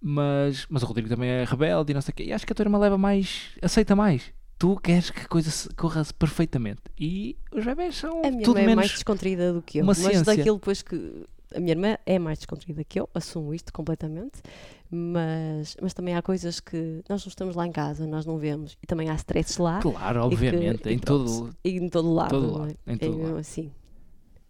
[0.00, 2.24] Mas, mas o Rodrigo também é rebelde e não sei o quê.
[2.24, 3.52] E acho que a tua irmã leva mais.
[3.62, 4.32] aceita mais.
[4.58, 6.82] Tu queres que a coisa corra perfeitamente.
[6.98, 8.76] E os bebés são A minha tudo irmã é menos.
[8.76, 9.82] mais descontraída do que eu.
[9.82, 10.24] uma mas ciência.
[10.24, 11.24] daquilo depois que.
[11.54, 14.42] A minha irmã é mais descontraída que eu, assumo isto completamente,
[14.90, 18.76] mas, mas também há coisas que nós não estamos lá em casa, nós não vemos,
[18.82, 20.88] e também há stresses lá Claro, que- obviamente.
[20.88, 22.30] e em pronto, todo, em todo lado.
[22.30, 22.92] todo não lado, é?
[22.92, 23.36] em todo é lado.
[23.38, 23.70] assim.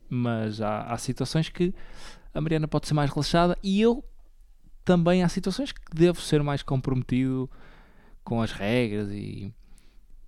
[0.09, 1.75] mas há, há situações que
[2.33, 4.05] a Mariana pode ser mais relaxada e eu
[4.85, 7.51] também há situações que devo ser mais comprometido
[8.23, 9.53] com as regras e,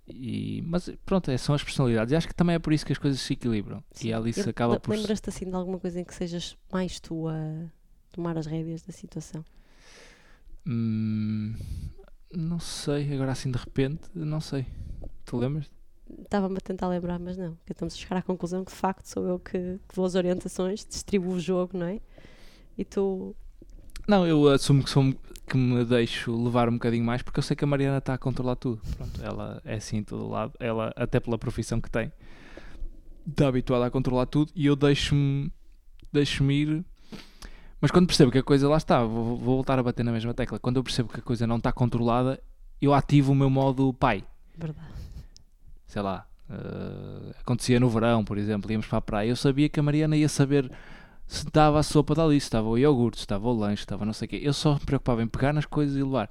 [0.07, 2.91] e mas pronto, é- são as personalidades e acho que também é por isso que
[2.93, 5.99] as coisas se equilibram e a Alice Eu- acaba por Lembras-te assim de alguma coisa
[5.99, 7.67] em que sejas mais tu a
[8.11, 9.43] tomar as rédeas da situação?
[10.65, 11.55] Hum,
[12.33, 14.65] não sei, agora assim de repente não sei
[15.25, 15.69] Tu lembras?
[16.21, 17.57] Estava-me a tentar lembrar, mas não.
[17.69, 20.85] Estamos a chegar à conclusão que de facto sou eu que, que dou as orientações,
[20.85, 21.99] distribuo o jogo, não é?
[22.77, 23.35] E tu.
[24.07, 25.13] Não, eu assumo que, sou,
[25.45, 28.17] que me deixo levar um bocadinho mais porque eu sei que a Mariana está a
[28.17, 28.81] controlar tudo.
[28.95, 30.53] Pronto, ela é assim em todo lado.
[30.59, 32.11] Ela, até pela profissão que tem,
[33.27, 35.51] está habituada a controlar tudo e eu deixo-me
[36.11, 36.85] deixo-me ir.
[37.81, 40.33] Mas quando percebo que a coisa lá está, vou, vou voltar a bater na mesma
[40.33, 40.57] tecla.
[40.57, 42.41] Quando eu percebo que a coisa não está controlada,
[42.81, 44.23] eu ativo o meu modo pai.
[44.57, 44.87] Verdade.
[45.85, 49.79] sei lá, eh, acontecia no verão, por exemplo, íamos para a praia, eu sabia que
[49.79, 50.71] a Mariana ia saber
[51.27, 53.83] se estava a sopa da Alice, se estava o iogurte, se estava o lanche, se
[53.83, 54.39] estava não sei o quê.
[54.41, 56.29] Eu só me preocupava em pegar nas coisas e levar.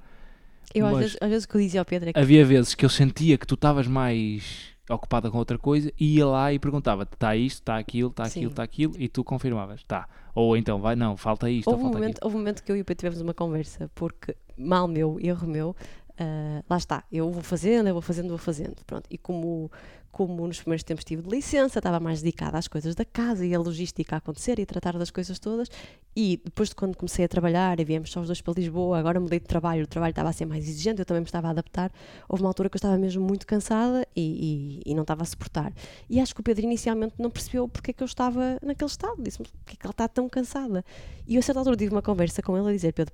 [0.73, 2.83] Eu às vezes, às vezes que eu dizia ao Pedro é que Havia vezes que
[2.83, 7.03] eu sentia que tu estavas mais ocupada com outra coisa e ia lá e perguntava
[7.03, 10.07] está isto, está aquilo, está aquilo, está aquilo e tu confirmavas, está.
[10.33, 12.71] Ou então, vai, não, falta isto, ou houve um, falta momento, houve um momento que
[12.71, 15.75] eu e o Pedro tivemos uma conversa, porque mal meu, erro meu,
[16.19, 18.75] ah, lá está, eu vou fazendo, eu vou fazendo, vou fazendo.
[18.85, 19.05] Pronto.
[19.09, 19.71] E como,
[20.11, 23.53] como nos primeiros tempos estive de licença, estava mais dedicada às coisas da casa e
[23.53, 25.69] a logística a acontecer e a tratar das coisas todas.
[26.15, 29.19] E depois de quando comecei a trabalhar e viemos só os dois para Lisboa, agora
[29.19, 31.51] mudei de trabalho, o trabalho estava a ser mais exigente, eu também me estava a
[31.51, 31.91] adaptar.
[32.27, 35.25] Houve uma altura que eu estava mesmo muito cansada e, e- e não estava a
[35.25, 35.71] suportar.
[36.09, 39.21] E acho que o Pedro inicialmente não percebeu porque é que eu estava naquele estado.
[39.21, 40.83] Disse-me porque é que ela está tão cansada.
[41.27, 43.13] E eu a certa altura tive uma conversa com ele a dizer, Pedro,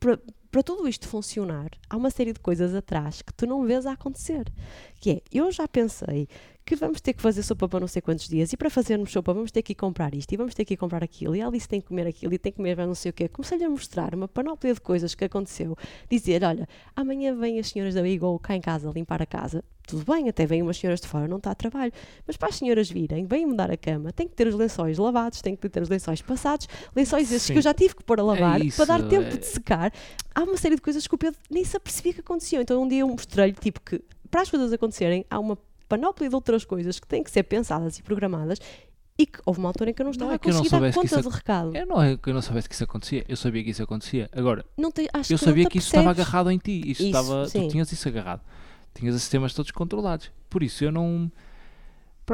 [0.00, 3.86] porque para, tudo isto funcionar, há uma série de coisas atrás que tu não vês
[3.86, 4.52] a acontecer.
[5.00, 6.28] Que é, eu já pensei
[6.70, 9.34] que vamos ter que fazer sopa para não sei quantos dias e para fazermos sopa
[9.34, 11.48] vamos ter que ir comprar isto e vamos ter que ir comprar aquilo e a
[11.48, 13.26] Alice tem que comer aquilo e tem que comer não sei o quê.
[13.26, 15.76] Comecei-lhe a mostrar uma panóplia de coisas que aconteceu.
[16.08, 19.64] Dizer, olha, amanhã vêm as senhoras da Eagle cá em casa limpar a casa.
[19.84, 21.92] Tudo bem, até vêm umas senhoras de fora, não está a trabalho.
[22.24, 25.42] Mas para as senhoras virem, vêm mudar a cama, tem que ter os lençóis lavados,
[25.42, 27.54] tem que ter os lençóis passados, lençóis esses Sim.
[27.54, 29.92] que eu já tive que pôr a lavar isso, para dar tempo é- de secar.
[30.32, 32.62] Há uma série de coisas que o Pedro nem se apercebia que aconteciam.
[32.62, 34.00] Então um dia eu mostrei-lhe tipo, que
[34.30, 35.58] para as coisas acontecerem há uma
[35.90, 38.58] panóplia de outras coisas que têm que ser pensadas e programadas
[39.18, 40.60] e que houve uma altura em que eu não estava é a que eu não
[40.60, 41.76] conseguir dar que conta isso recado.
[41.76, 44.30] Eu não é que eu não soubesse que isso acontecia, eu sabia que isso acontecia.
[44.32, 46.80] Agora, Não te, eu que não sabia te que isso estava agarrado em ti.
[46.86, 47.66] Isso Isso, estava, sim.
[47.66, 48.40] tu tinhas isso agarrado.
[48.94, 50.30] Tinhas os sistemas todos controlados.
[50.48, 51.30] Por isso eu não.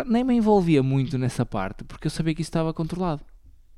[0.07, 3.23] Nem me envolvia muito nessa parte, porque eu sabia que isso estava controlado.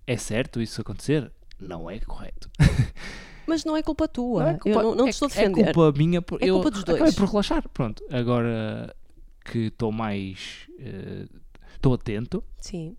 [0.06, 1.30] É certo isso acontecer?
[1.60, 2.50] Não é correto.
[3.46, 4.42] Mas não é culpa tua.
[4.42, 5.60] Não é culpa- eu não, não te é- estou a defender.
[5.68, 6.20] É culpa minha.
[6.20, 6.96] Por, É eu culpa dos dois.
[7.00, 7.66] Acabei por relaxar.
[7.70, 8.04] Pronto.
[8.10, 8.94] Agora
[9.50, 10.68] que estou mais.
[10.78, 11.26] eh,
[11.74, 12.96] Estou atento Sim,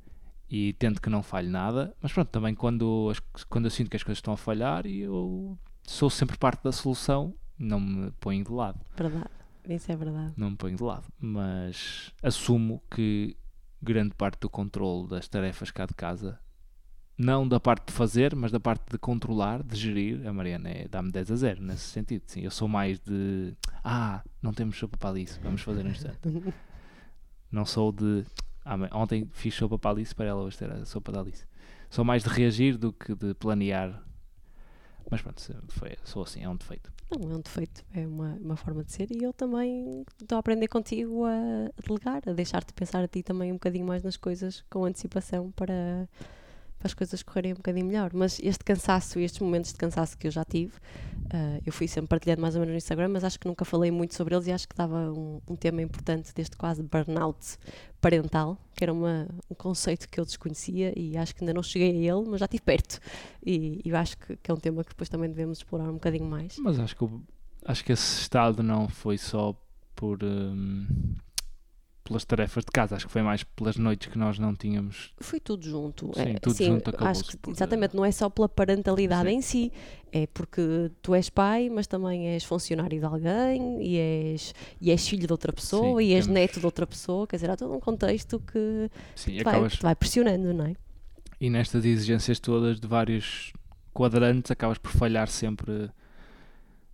[0.49, 1.93] e tento que não falhe nada.
[2.01, 5.01] Mas pronto, também quando, as- quando eu sinto que as coisas estão a falhar e
[5.01, 8.79] eu sou sempre parte da solução, não me ponho de lado.
[8.95, 9.29] verdade.
[9.67, 10.33] Isso é verdade.
[10.37, 11.03] Não me ponho de lado.
[11.19, 13.35] Mas assumo que
[13.81, 16.39] grande parte do controle das tarefas cá de casa,
[17.19, 20.87] não da parte de fazer, mas da parte de controlar, de gerir, a Mariana é,
[20.87, 22.23] dá-me 10 a 0 nesse sentido.
[22.25, 23.53] Sim, eu sou mais de
[23.83, 26.19] ah, não temos sopa para Alice, vamos fazer um instante.
[27.51, 28.23] Não sou de
[28.63, 31.45] ah, ontem fiz sopa para Alice para ela hoje ter a sopa da Alice.
[31.89, 34.01] Sou mais de reagir do que de planear.
[35.09, 36.93] Mas pronto, foi, sou assim, é um defeito.
[37.19, 40.39] Não é um defeito, é uma, uma forma de ser e eu também estou a
[40.39, 44.15] aprender contigo a, a delegar, a deixar-te pensar a ti também um bocadinho mais nas
[44.15, 46.07] coisas com antecipação para,
[46.79, 48.11] para as coisas correrem um bocadinho melhor.
[48.13, 50.73] Mas este cansaço e estes momentos de cansaço que eu já tive,
[51.31, 53.91] ah, eu fui sempre partilhando mais ou menos no Instagram, mas acho que nunca falei
[53.91, 57.57] muito sobre eles e acho que dava um, um tema importante deste quase burnout
[57.99, 61.89] parental, que era uma, um conceito que eu desconhecia e acho que ainda não cheguei
[62.09, 62.99] a ele, mas já estive perto.
[63.45, 65.93] E, e eu acho que, que é um tema que depois também devemos explorar um
[65.93, 66.57] bocadinho mais.
[66.59, 67.05] Mas acho que,
[67.65, 69.53] acho que esse estado não foi só
[69.95, 70.87] por hum,
[72.09, 75.13] pelas tarefas de casa, acho que foi mais pelas noites que nós não tínhamos.
[75.21, 76.11] Foi tudo junto.
[76.13, 79.29] Sim, é, tudo sim, junto acabou-se acho que, por- Exatamente, não é só pela parentalidade
[79.29, 79.35] Sim.
[79.35, 79.71] em si,
[80.11, 85.07] é porque tu és pai, mas também és funcionário de alguém e és, e és
[85.07, 87.55] filho de outra pessoa Sim, e és temos- neto de outra pessoa, quer dizer, há
[87.55, 90.75] todo um contexto que Sim, te vai, acabas, te vai pressionando, não é?
[91.39, 93.53] e nestas exigências todas de vários
[93.93, 95.89] quadrantes, acabas por falhar sempre.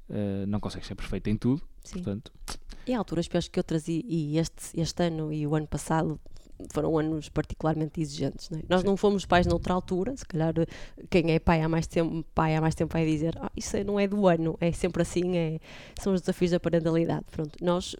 [0.09, 1.93] eh, não consegues ser perfeito em tudo, Sim.
[1.95, 2.31] portanto,
[2.87, 6.19] E há alturas piores que outras, e, e este, este ano e o ano passado
[6.71, 8.49] foram anos particularmente exigentes.
[8.49, 8.61] Não é?
[8.69, 8.87] Nós Sim.
[8.87, 10.65] não fomos pais noutra altura, se calhar eh,
[11.09, 13.99] quem é pai há mais tempo, pai há mais tempo vai dizer ah, isso não
[13.99, 15.59] é do ano, é sempre assim, é,
[15.99, 17.25] são os desafios da parentalidade.
[17.31, 17.95] Pronto, nós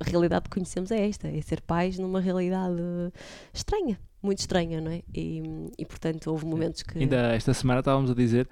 [0.00, 2.80] a realidade que conhecemos é esta, é ser pais numa realidade
[3.52, 5.02] estranha, muito estranha, não é?
[5.14, 5.42] E,
[5.78, 8.48] e portanto houve momentos que ainda esta semana estávamos a dizer.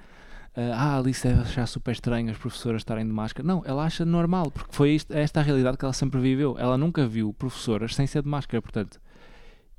[0.55, 3.47] Eh, ah, a Alice deve achar super estranho as professoras estarem de máscara.
[3.47, 6.57] Não, ela acha normal, porque foi isto, esta a realidade que ela sempre viveu.
[6.59, 9.01] Ela nunca viu professoras sem ser de máscara, portanto.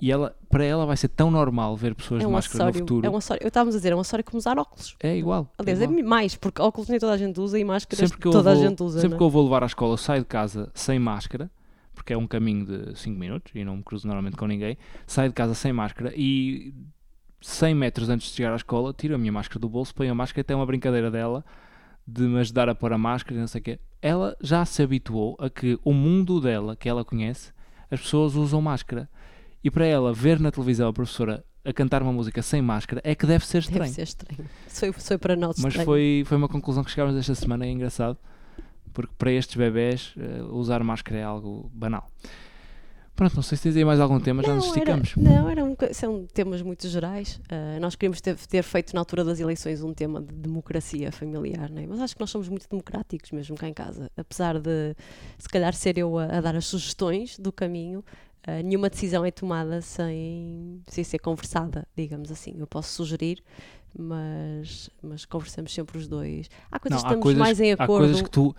[0.02, 2.74] E ela, para ela vai ser tão normal ver pessoas é de um máscara no
[2.74, 3.06] futuro.
[3.06, 4.96] é um acessório, eu estávamos a dizer, é um acessório como usar óculos.
[5.02, 5.52] É igual.
[5.58, 6.04] Aliás, é, igual.
[6.06, 8.68] mais, porque óculos nem toda a gente usa e máscaras sempre que toda vou, a
[8.68, 9.02] gente usa.
[9.02, 9.18] sempre não é?
[9.18, 11.52] que eu vou levar à escola, eu saio de casa sem máscara,
[11.94, 14.78] porque que é um caminho de 5 minutos e não me cruzo normalmente com ninguém,
[15.06, 16.74] saio de casa sem máscara e
[17.42, 20.16] 100 metros antes de chegar à escola, tiro a minha máscara do bolso, ponho a
[20.16, 21.44] máscara e tem uma brincadeira dela
[22.06, 23.80] de me ajudar a pôr a máscara e não sei o quê.
[24.02, 27.52] Ela já se habituou a que o mundo dela, que ela conhece,
[27.92, 29.10] as pessoas usam máscara.
[29.64, 33.14] E para ela ver na televisão a professora a cantar uma música sem máscara é
[33.14, 33.82] que deve ser estranho.
[33.84, 34.50] Deve ser estranho.
[34.68, 35.86] Foi, foi para nós Mas estranho.
[35.86, 38.18] foi, foi uma conclusão que chegámos esta semana é engraçado,
[38.94, 42.10] porque para estes bebés eh, usar máscara é algo banal.
[43.20, 45.16] Pronto, não sei se tens aí mais algum tema, já nos Não, era- esticamos.
[45.18, 47.38] não, eram, co- são temas muito gerais.
[47.50, 51.70] Ah, nós queríamos ter, ter feito na altura das eleições um tema de democracia familiar,
[51.70, 51.86] não é?
[51.86, 54.10] mas acho que nós somos muito democráticos mesmo cá em casa.
[54.16, 54.96] Apesar de,
[55.38, 58.06] se calhar, ser eu a, a dar as sugestões do caminho,
[58.48, 62.54] ah, nenhuma decisão é tomada sem, sem ser conversada, digamos assim.
[62.58, 63.44] Eu posso sugerir,
[63.98, 66.50] mas, mas conversamos sempre os dois.
[66.72, 68.06] Há coisas Não, que estamos mais em há acordo.
[68.06, 68.56] coisas que tu.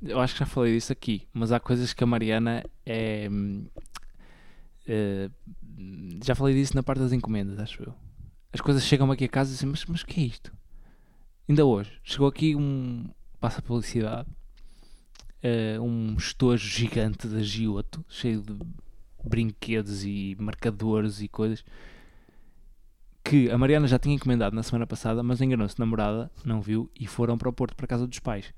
[0.00, 3.28] Eu acho que já falei disso aqui, mas há coisas que a Mariana é.
[4.86, 5.30] eh,
[6.24, 7.94] já falei disso na parte das encomendas, acho eu.
[8.52, 10.52] As coisas chegam aqui a casa e dizem, mas, mas que é isto?
[11.48, 13.08] Ainda hoje, chegou aqui um.
[13.40, 14.28] Passa a publicidade.
[15.42, 18.56] eh, um estojo gigante da Gioto, cheio de
[19.24, 21.64] brinquedos e marcadores e coisas
[23.24, 27.06] que a Mariana já tinha encomendado na semana passada, mas enganou-se namorada, não viu e
[27.06, 28.52] foram para o Porto, para a casa dos pais.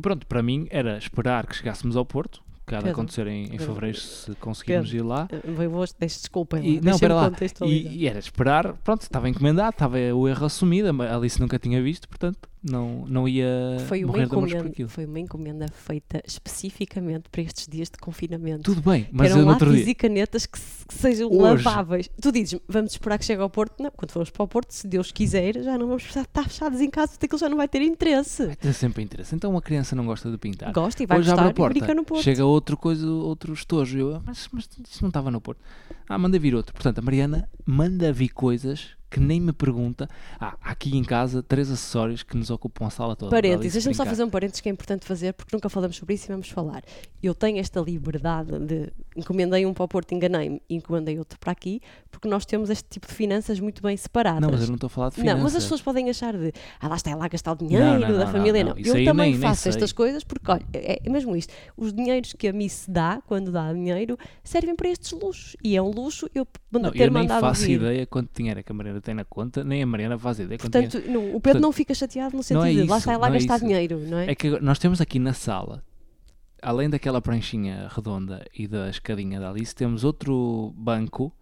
[0.00, 3.54] E pronto, para mim era esperar que chegássemos ao Porto, que há de acontecer em,
[3.54, 5.28] em fevereiro se conseguirmos ir lá.
[5.30, 7.32] Ah, vou, vou, deixe, desculpem, E, lá, não, espera lá.
[7.62, 11.82] E, e era esperar, pronto, estava encomendado, estava o erro assumido, a Alice nunca tinha
[11.82, 13.48] visto, portanto não, não ia
[13.88, 17.96] Foi uma, morrer de por encomenda, foi uma encomenda feita especificamente para estes dias de
[17.98, 18.62] confinamento.
[18.62, 19.90] Tudo bem, mas eram eu lápis dia.
[19.90, 21.64] e canetas que, que sejam Hoje.
[21.64, 22.10] laváveis.
[22.20, 23.82] Tu dizes, vamos esperar que chegue ao Porto?
[23.82, 26.80] Não, quando formos para o Porto, se Deus quiser, já não vamos precisar estar fechados
[26.80, 28.46] em casa, porque aquilo já não vai ter interesse.
[28.46, 29.34] Vai ter sempre interesse.
[29.34, 30.72] Então uma criança não gosta de pintar.
[30.72, 32.22] Gosta e vai Hoje abre gostar a e brinca porta, no Porto.
[32.22, 33.98] chega outro coisa, outro estojo.
[33.98, 35.60] Eu, "Ah, mas, mas isto não estava no Porto.
[36.08, 36.74] Ah, manda vir outro.
[36.74, 40.08] Portanto, a Mariana manda vir coisas que nem me pergunta.
[40.38, 43.30] Ah, há aqui em casa três acessórios que nos ocupam a sala toda.
[43.30, 46.26] Parênteses, deixa-me só fazer um parênteses que é importante fazer porque nunca falamos sobre isso
[46.26, 46.82] e vamos falar.
[47.22, 51.50] Eu tenho esta liberdade de encomendei um para o Porto, enganei-me e encomendei outro para
[51.52, 51.80] aqui,
[52.10, 54.40] porque nós temos este tipo de finanças muito bem separadas.
[54.40, 55.36] Não, mas eu não estou a falar de finanças.
[55.38, 57.84] Não, mas as pessoas podem achar de ah, lá está ela a gastar o dinheiro
[57.84, 58.64] Não, não, da não, família.
[58.64, 59.96] não, eu também nem- nem faço estas sei.
[59.96, 61.52] coisas porque, olha, é, é mesmo isto.
[61.76, 65.56] Os dinheiros que a Miss dá, quando dá dinheiro, servem para estes luxos.
[65.64, 67.72] E é um luxo eu manda- Não, ter eu nem mandado faço vir.
[67.80, 68.70] ideia quanto dinheiro é que
[69.00, 70.58] Mariana tem na conta, nem a Mariana faz ideia.
[70.58, 72.96] Portanto, não, o Pedro Portanto, não fica chateado no não sentido é de lá isso,
[73.10, 73.64] está não é gastar isso.
[73.66, 74.30] dinheiro, não é?
[74.30, 75.82] É que nós temos aqui na sala,
[76.62, 81.32] além daquela pranchinha redonda e da escadinha da Alice, temos outro banco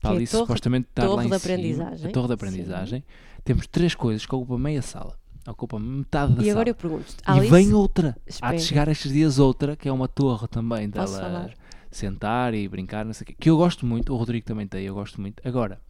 [0.00, 2.08] para é a Alice torre- supostamente estar torre lá em cima, aprendizagem.
[2.08, 3.04] a torre de aprendizagem.
[3.44, 5.18] Temos três coisas que ocupam meia sala.
[5.48, 6.52] Ocupa metade da E sala.
[6.52, 8.16] agora eu pergunto, E Alice, vem outra.
[8.26, 8.56] Há Espera.
[8.56, 11.50] de chegar estes dias outra, que é uma torre também dela
[11.90, 13.34] sentar e brincar, não sei o quê.
[13.38, 15.42] Que eu gosto muito, o Rodrigo também tem, eu gosto muito.
[15.46, 15.80] Agora,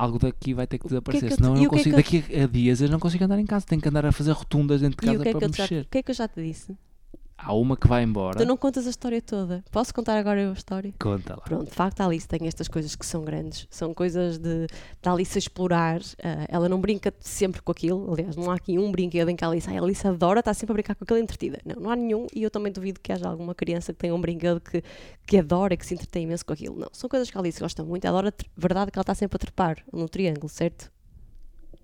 [0.00, 1.70] algo daqui vai ter que que é que desaparecer, eu te- senão eu não o
[1.70, 1.96] que é consigo.
[2.02, 4.32] que Daqui a dias eu não consigo andar em casa, tenho que andar a fazer
[4.32, 5.82] rotundas dentro de casa é para mexer.
[5.82, 6.76] o que é que eu já te disse?
[7.42, 8.36] Há uma que vai embora.
[8.38, 9.64] Tu não contas a história toda.
[9.70, 10.92] Posso contar agora eu a história?
[10.98, 11.40] Conta lá.
[11.42, 15.08] Pronto, de facto a Alice tem estas coisas que são grandes, são coisas de, de
[15.08, 16.00] Alice explorar.
[16.22, 19.44] ah, ela não brinca sempre com aquilo, aliás, não há aqui um brinquedo em que
[19.44, 21.58] a Alice, "Ai, a Alice adora, está sempre a brincar com aquilo entretida.
[21.64, 24.20] Não, não há nenhum, e eu também duvido que haja alguma criança que tenha um
[24.20, 24.82] brinquedo que,
[25.26, 26.76] que adora, que se entretém imenso com aquilo.
[26.78, 29.38] Não, são coisas que a Alice gosta muito, adora, verdade que ela está sempre a
[29.38, 30.90] trepar no triângulo, certo?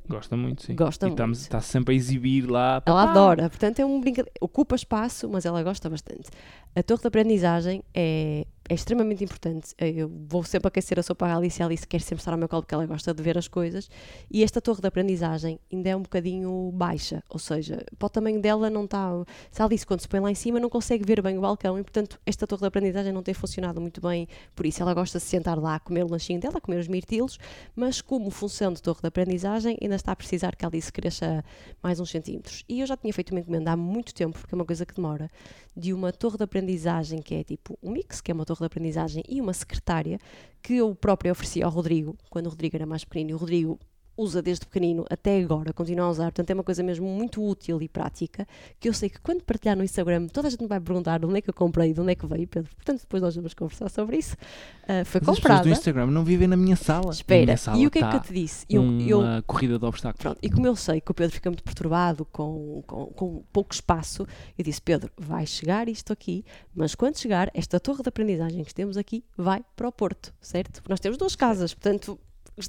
[0.08, 0.74] Gosta muito, sim.
[0.74, 1.32] Gosta e muito.
[1.32, 2.82] Está sempre a exibir lá.
[2.86, 6.30] Ela adora, portanto é um brinquedo, ocupa espaço, mas ela gosta bastante.
[6.74, 9.74] A torre de aprendizagem é, é extremamente importante.
[9.78, 12.38] Eu vou sempre aquecer a sopa à Alice e a Alice quer sempre estar ao
[12.38, 13.88] meu colo porque ela gosta de ver as coisas.
[14.30, 18.40] E esta torre de aprendizagem ainda é um bocadinho baixa, ou seja, para o tamanho
[18.40, 19.10] dela não está.
[19.50, 21.78] Se a Alice, quando se põe lá em cima, não consegue ver bem o balcão
[21.78, 24.26] e, portanto, esta torre de aprendizagem não tem funcionado muito bem.
[24.54, 27.38] Por isso, ela gosta de se sentar lá comer o lanchinho dela, comer os mirtilos,
[27.74, 31.44] mas como função de torre de aprendizagem, ainda está a precisar que a Alice cresça
[31.82, 32.64] mais uns centímetros.
[32.68, 34.94] E eu já tinha feito uma encomenda há muito tempo, porque é uma coisa que
[34.94, 35.30] demora,
[35.76, 38.66] de uma torre de aprendizagem que é tipo um mix, que é uma torre de
[38.66, 40.18] aprendizagem e uma secretária,
[40.62, 43.78] que eu própria ofereci ao Rodrigo, quando o Rodrigo era mais pequenino, o Rodrigo
[44.16, 47.80] usa desde pequenino até agora, continua a usar, portanto é uma coisa mesmo muito útil
[47.82, 48.46] e prática,
[48.80, 51.26] que eu sei que quando partilhar no Instagram, toda a gente me vai perguntar de
[51.26, 53.54] onde é que eu comprei, de onde é que veio, Pedro, portanto depois nós vamos
[53.54, 54.36] conversar sobre isso.
[54.82, 55.62] Ah, foi Mas as pessoas comprada.
[55.62, 57.10] do Instagram não vivem na minha sala.
[57.12, 58.66] Espera, minha sala e o que é que eu te disse?
[58.68, 60.22] Eu, uma eu, corrida de obstáculos.
[60.22, 63.74] Pronto, e como eu sei que o Pedro fica muito perturbado com, com, com pouco
[63.74, 66.44] espaço, eu disse: Pedro, vai chegar isto aqui,
[66.74, 70.74] mas quando chegar, esta torre de aprendizagem que temos aqui vai para o Porto, certo?
[70.82, 72.18] Porque nós temos duas casas, portanto,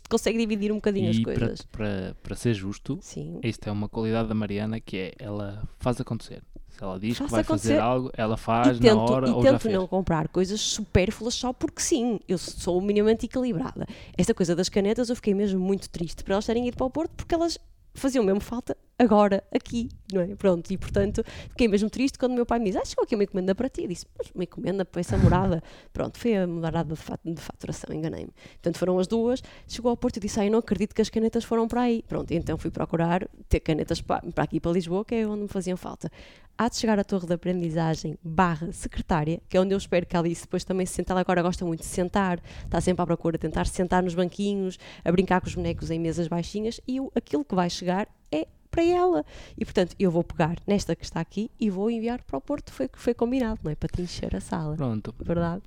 [0.10, 1.62] consegue dividir um bocadinho as E para, coisas.
[1.64, 6.00] para, para ser justo, Sim, isto é uma qualidade da Mariana que é ela faz
[6.02, 6.42] acontecer.
[6.70, 7.80] Se ela diz que vai fazer acontecer.
[7.80, 11.52] algo, ela faz e tento, na hora e ou tento não comprar coisas supérfluas só
[11.52, 12.20] porque sim.
[12.28, 13.88] Eu sou minimamente equilibrada.
[14.16, 16.90] Esta coisa das canetas eu fiquei mesmo muito triste por elas terem ido para o
[16.90, 17.58] Porto porque elas
[17.96, 20.36] faziam mesmo falta agora, aqui, não é?
[20.36, 23.24] Pronto, e portanto fiquei mesmo triste quando meu pai me disse: Ah, chegou aqui uma
[23.24, 23.84] encomenda para ti.
[23.84, 25.62] Eu disse: Mas uma encomenda para essa morada.
[25.94, 28.32] Pronto, foi a morada de, fat- de faturação, enganei-me.
[28.54, 29.42] Portanto foram as duas.
[29.68, 32.04] Chegou ao Porto e disse: Ah, eu não acredito que as canetas foram para aí.
[32.08, 35.48] Pronto, então fui procurar ter canetas para, para aqui, para Lisboa, que é onde me
[35.48, 36.12] faziam falta
[36.58, 40.16] há de chegar à torre de aprendizagem barra secretária, que é onde eu espero que
[40.16, 41.12] a Alice depois também se sente.
[41.12, 45.12] Ela agora gosta muito de sentar, está sempre à procura tentar sentar nos banquinhos, a
[45.12, 48.48] brincar com os bonecos em mesas baixinhas e aquilo que vai chegar é
[48.78, 49.26] para ela.
[49.58, 52.72] E portanto, eu vou pegar nesta que está aqui e vou enviar para o Porto,
[52.72, 53.76] foi que foi combinado, não é?
[53.76, 54.76] Para te encher a sala.
[54.76, 55.64] Pronto, Verdade?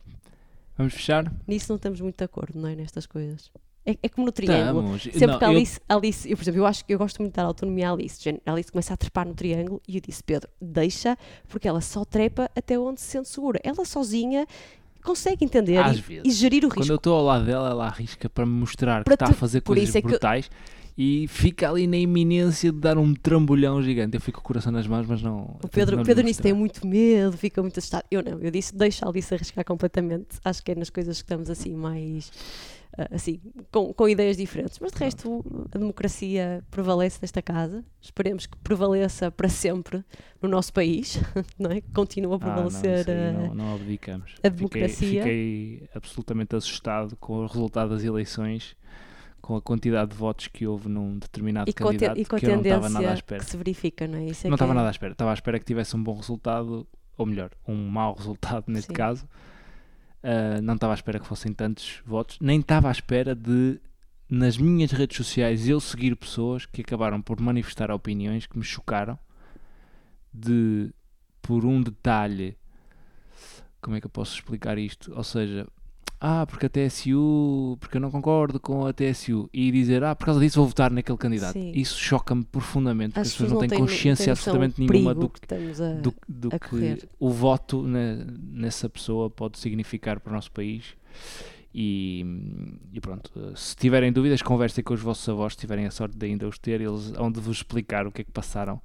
[0.79, 1.31] vamos fechar?
[1.47, 2.77] Nisso não estamos muito de acordo, não é?
[2.77, 3.51] Nestas coisas.
[3.85, 4.95] É, é como no triângulo.
[4.97, 5.03] Estamos.
[5.19, 7.19] Sempre Não, que a eu- Alice, Alice, eu por exemplo, eu acho que eu gosto
[7.21, 8.41] muito de dar autonomia à Alice.
[8.47, 12.05] A Alice começa a trepar no triângulo e eu disse, Pedro, deixa, porque ela só
[12.05, 13.59] trepa até onde se sente segura.
[13.65, 14.47] Ela sozinha
[15.03, 15.81] consegue entender
[16.11, 16.93] e, e gerir o Quando risco.
[16.93, 19.41] eu estou ao lado dela, ela arrisca para me mostrar Para que está tu- a
[19.41, 20.51] fazer por coisas isso é que brutais
[21.03, 24.16] e fica ali na iminência de dar um trambolhão gigante.
[24.16, 25.57] Eu fico com o coração nas mãos, mas não.
[25.64, 28.05] O Pedro, não Pedro nisso tem muito medo, fica muito assustado.
[28.11, 30.38] Eu não, eu disse, deixa a Alice arriscar completamente.
[30.44, 32.30] Acho que é nas coisas que estamos assim mais.
[32.98, 33.40] ah, Assim,
[33.72, 35.42] com, com ideias diferentes, mas de resto
[35.72, 37.82] a democracia prevalece nesta casa.
[38.03, 40.05] Esperemos que prevaleça para sempre
[40.42, 41.18] no nosso país,
[41.59, 41.80] não é?
[41.80, 44.32] Que Continua a Ah, não, prevalecer isso aí ah, não, não abdicamos.
[44.32, 45.22] a Fiquei- democracia.
[45.22, 48.76] Fiquei, absolutamente assustado com o resultado das eleições,
[49.51, 52.46] com a quantidade de votos que houve num determinado e candidato e com a que
[52.46, 53.42] eu não estava nada à espera.
[53.42, 54.26] que se verifica, não é?
[54.26, 55.11] Isso é não estava é- nada à espera.
[55.12, 56.86] Estava à espera que tivesse um bom resultado,
[57.16, 58.92] ou melhor, um mau resultado neste Sim.
[58.92, 59.28] caso.
[60.22, 63.80] Ah, não estava à espera que fossem tantos votos, nem estava à espera de,
[64.28, 69.18] nas minhas redes sociais, eu seguir pessoas que acabaram por manifestar opiniões que me chocaram
[70.32, 70.92] de
[71.42, 72.57] por um detalhe.
[73.80, 75.12] Como é que eu posso explicar isto?
[75.12, 75.66] Ou seja,
[76.21, 80.27] ah, porque a TSU, porque eu não concordo com a TSU, e dizer, ah, por
[80.27, 81.55] causa disso vou votar naquele candidato.
[81.55, 81.73] Sim.
[81.75, 85.93] Isso choca-me profundamente, porque as As pessoas não têm consciência absolutamente nenhuma do, que a...
[85.95, 90.95] do, do que o voto ne- nessa pessoa pode significar para o nosso país.
[91.75, 92.25] E,
[92.93, 96.27] e pronto, se tiverem dúvidas, conversem com os vossos avós, se tiverem a sorte de
[96.27, 98.81] ainda os ter, eles hão de vos explicar o que é que passaram,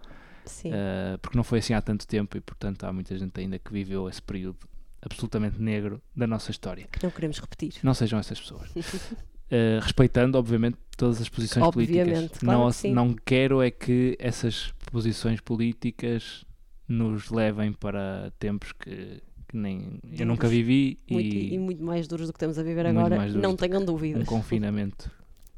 [0.46, 0.70] Sim.
[0.72, 3.74] eh, porque não foi assim há tanto tempo e, portanto, há muita gente ainda que
[3.74, 4.60] viveu esse período
[5.06, 6.88] absolutamente negro da nossa história.
[6.92, 7.76] que não queremos repetir.
[7.84, 8.70] Não sejam essas pessoas.
[9.48, 12.02] Eh, respeitando, obviamente, todas as posições políticas.
[12.08, 16.44] Obviamente, claro não, que não quero é que essas posições políticas
[16.88, 20.26] nos levem para tempos que, que nem eu Duros.
[20.26, 23.56] nunca vivi Muito- e, e muito mais duros do que estamos a viver agora, não
[23.56, 24.24] tenham dúvidas.
[24.24, 25.12] um confinamento.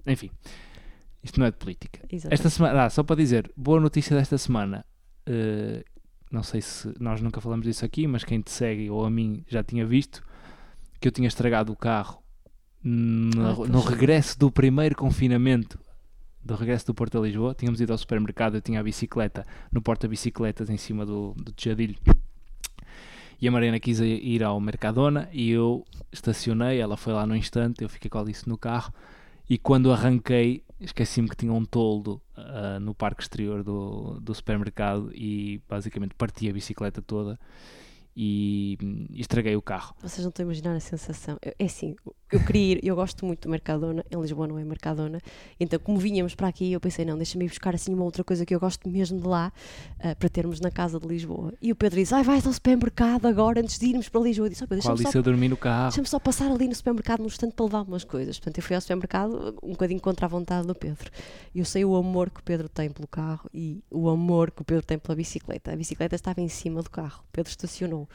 [0.05, 0.31] Enfim,
[1.23, 2.01] isto não é de política.
[2.11, 2.33] Exato.
[2.33, 4.85] Esta semana, ah, só para dizer, boa notícia desta semana.
[5.25, 5.85] eh,
[6.32, 9.43] não sei se nós nunca falamos disso aqui, mas quem te segue ou a mim
[9.47, 10.23] já tinha visto
[10.99, 12.21] que eu tinha estragado o carro
[12.84, 13.86] no, Ah, pois no é.
[13.89, 15.80] regresso do primeiro confinamento
[16.43, 17.53] do regresso do Porto a Lisboa.
[17.53, 21.97] Tínhamos ido ao supermercado, eu tinha a bicicleta no porta-bicicletas em cima do, do tejadilho.
[23.39, 27.84] E a Mariana quis ir ao Mercadona e eu estacionei, ela foi lá no instante,
[27.84, 28.91] eu fiquei com a Alice no carro
[29.49, 35.11] e quando arranquei esqueci-me que tinha um toldo ah, no parque exterior do, do supermercado
[35.13, 37.39] e basicamente parti a bicicleta toda
[38.20, 38.76] e,
[39.11, 39.93] e estraguei o carro.
[40.01, 41.38] Vocês não estão a imaginar a sensação.
[41.41, 41.95] Eu- É assim,
[42.32, 45.20] eu queria ir, eu gosto muito do Mercadona, em Lisboa não é Mercadona,
[45.59, 48.45] então como vinhamos para aqui, eu pensei, não, deixa-me ir buscar assim uma outra coisa
[48.45, 49.51] que eu gosto mesmo de lá,
[49.99, 51.53] ah, para termos na casa de Lisboa.
[51.61, 54.47] E o Pedro disse, ai, vais ao supermercado agora, antes de irmos para Lisboa.
[54.47, 55.84] Eu disse, oh, Pedro, deixa-me só dormir no carro.
[55.89, 58.38] Deixa-me só passar ali no supermercado num instante para levar umas coisas.
[58.39, 61.11] Portanto, eu fui ao supermercado um bocadinho contra a vontade do Pedro.
[61.53, 64.65] Eu sei o amor que o Pedro tem pelo carro e o amor que o
[64.65, 65.72] Pedro tem pela bicicleta.
[65.72, 67.22] A bicicleta estava em cima do carro.
[67.28, 68.06] O Pedro estacionou.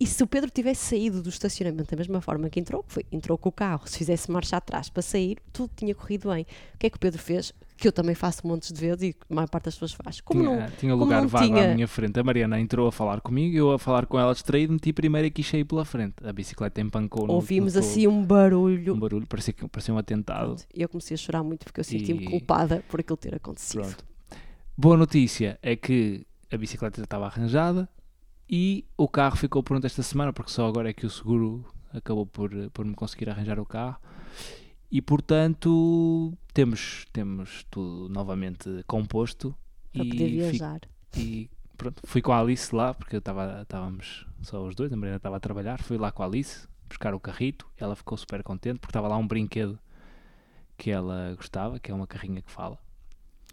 [0.00, 3.04] E se o Pedro tivesse saído do estacionamento da mesma forma que entrou, que foi,
[3.10, 6.46] entrou com o carro, se fizesse marcha atrás para sair, tudo tinha corrido bem.
[6.74, 7.52] O que é que o Pedro fez?
[7.76, 10.20] Que eu também faço montes de vezes e a maior parte das pessoas faz.
[10.20, 12.18] Como tinha, não, tinha lugar vago à tinha- minha frente.
[12.20, 15.30] A Mariana entrou a falar comigo, eu a falar com ela distraído, meti primeiro e
[15.32, 16.14] quis sair pela frente.
[16.24, 18.94] A bicicleta empancou no, ouvimos no assim um barulho.
[18.94, 20.46] um barulho, parecia, parecia um atentado.
[20.54, 23.34] Pronto, E eu comecei a chorar muito porque eu senti-me E- culpada por aquilo ter
[23.34, 23.80] acontecido.
[23.82, 24.04] Pronto.
[24.76, 27.88] Boa notícia é que a bicicleta já estava arranjada
[28.48, 32.26] e o carro ficou pronto esta semana, porque só agora é que o seguro acabou
[32.26, 33.96] por, por me conseguir arranjar o carro.
[34.90, 39.54] E portanto temos, temos tudo novamente composto
[39.92, 40.80] Para e, poder fi- viajar.
[41.16, 45.18] e pronto, fui com a Alice lá, porque estava- estávamos só os dois, a Mariana
[45.18, 48.78] estava a trabalhar, fui lá com a Alice buscar o carrito, ela ficou super contente
[48.78, 49.78] porque estava lá um brinquedo
[50.76, 52.78] que ela gostava, que é uma carrinha que fala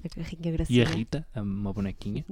[0.06, 0.86] A carrinha e a.
[0.86, 2.24] Rita, uma bonequinha,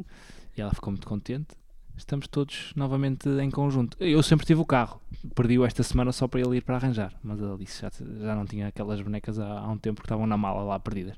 [0.56, 1.56] e ela ficou muito contente.
[1.98, 3.96] Estamos todos novamente em conjunto.
[4.00, 5.02] Eu sempre tive o carro,
[5.36, 7.90] perdi-o esta semana só para ele ir para arranjar, mas ele disse já,
[8.20, 11.18] já não tinha aquelas bonecas há, há um tempo que estavam na mala lá perdidas.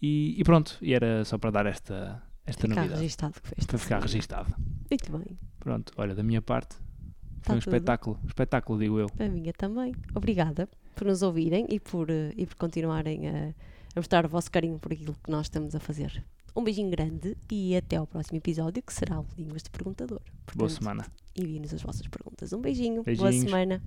[0.00, 3.00] E, e pronto, e era só para dar esta, esta Ficar novidade.
[3.00, 3.66] registado que fez.
[3.66, 4.54] Para ficar registado.
[4.90, 5.38] Muito bem.
[5.58, 6.76] Pronto, olha, da minha parte,
[7.42, 7.74] Tá foi um tudo.
[7.74, 8.18] espetáculo.
[8.26, 9.06] Espetáculo, digo eu.
[9.18, 9.94] A minha também.
[10.14, 13.48] Obrigada por nos ouvirem e por, eh, e por continuarem a,
[13.94, 16.24] a mostrar o vosso carinho por aquilo que nós estamos a fazer.
[16.56, 20.20] Um beijinho grande e até ao próximo episódio, que será o Línguas de Perguntador.
[20.20, 21.06] Boa Portanto, semana.
[21.36, 22.52] Enviem-nos as vossas perguntas.
[22.54, 23.02] Um beijinho.
[23.04, 23.44] Boa Beijinhos.
[23.44, 23.82] semana.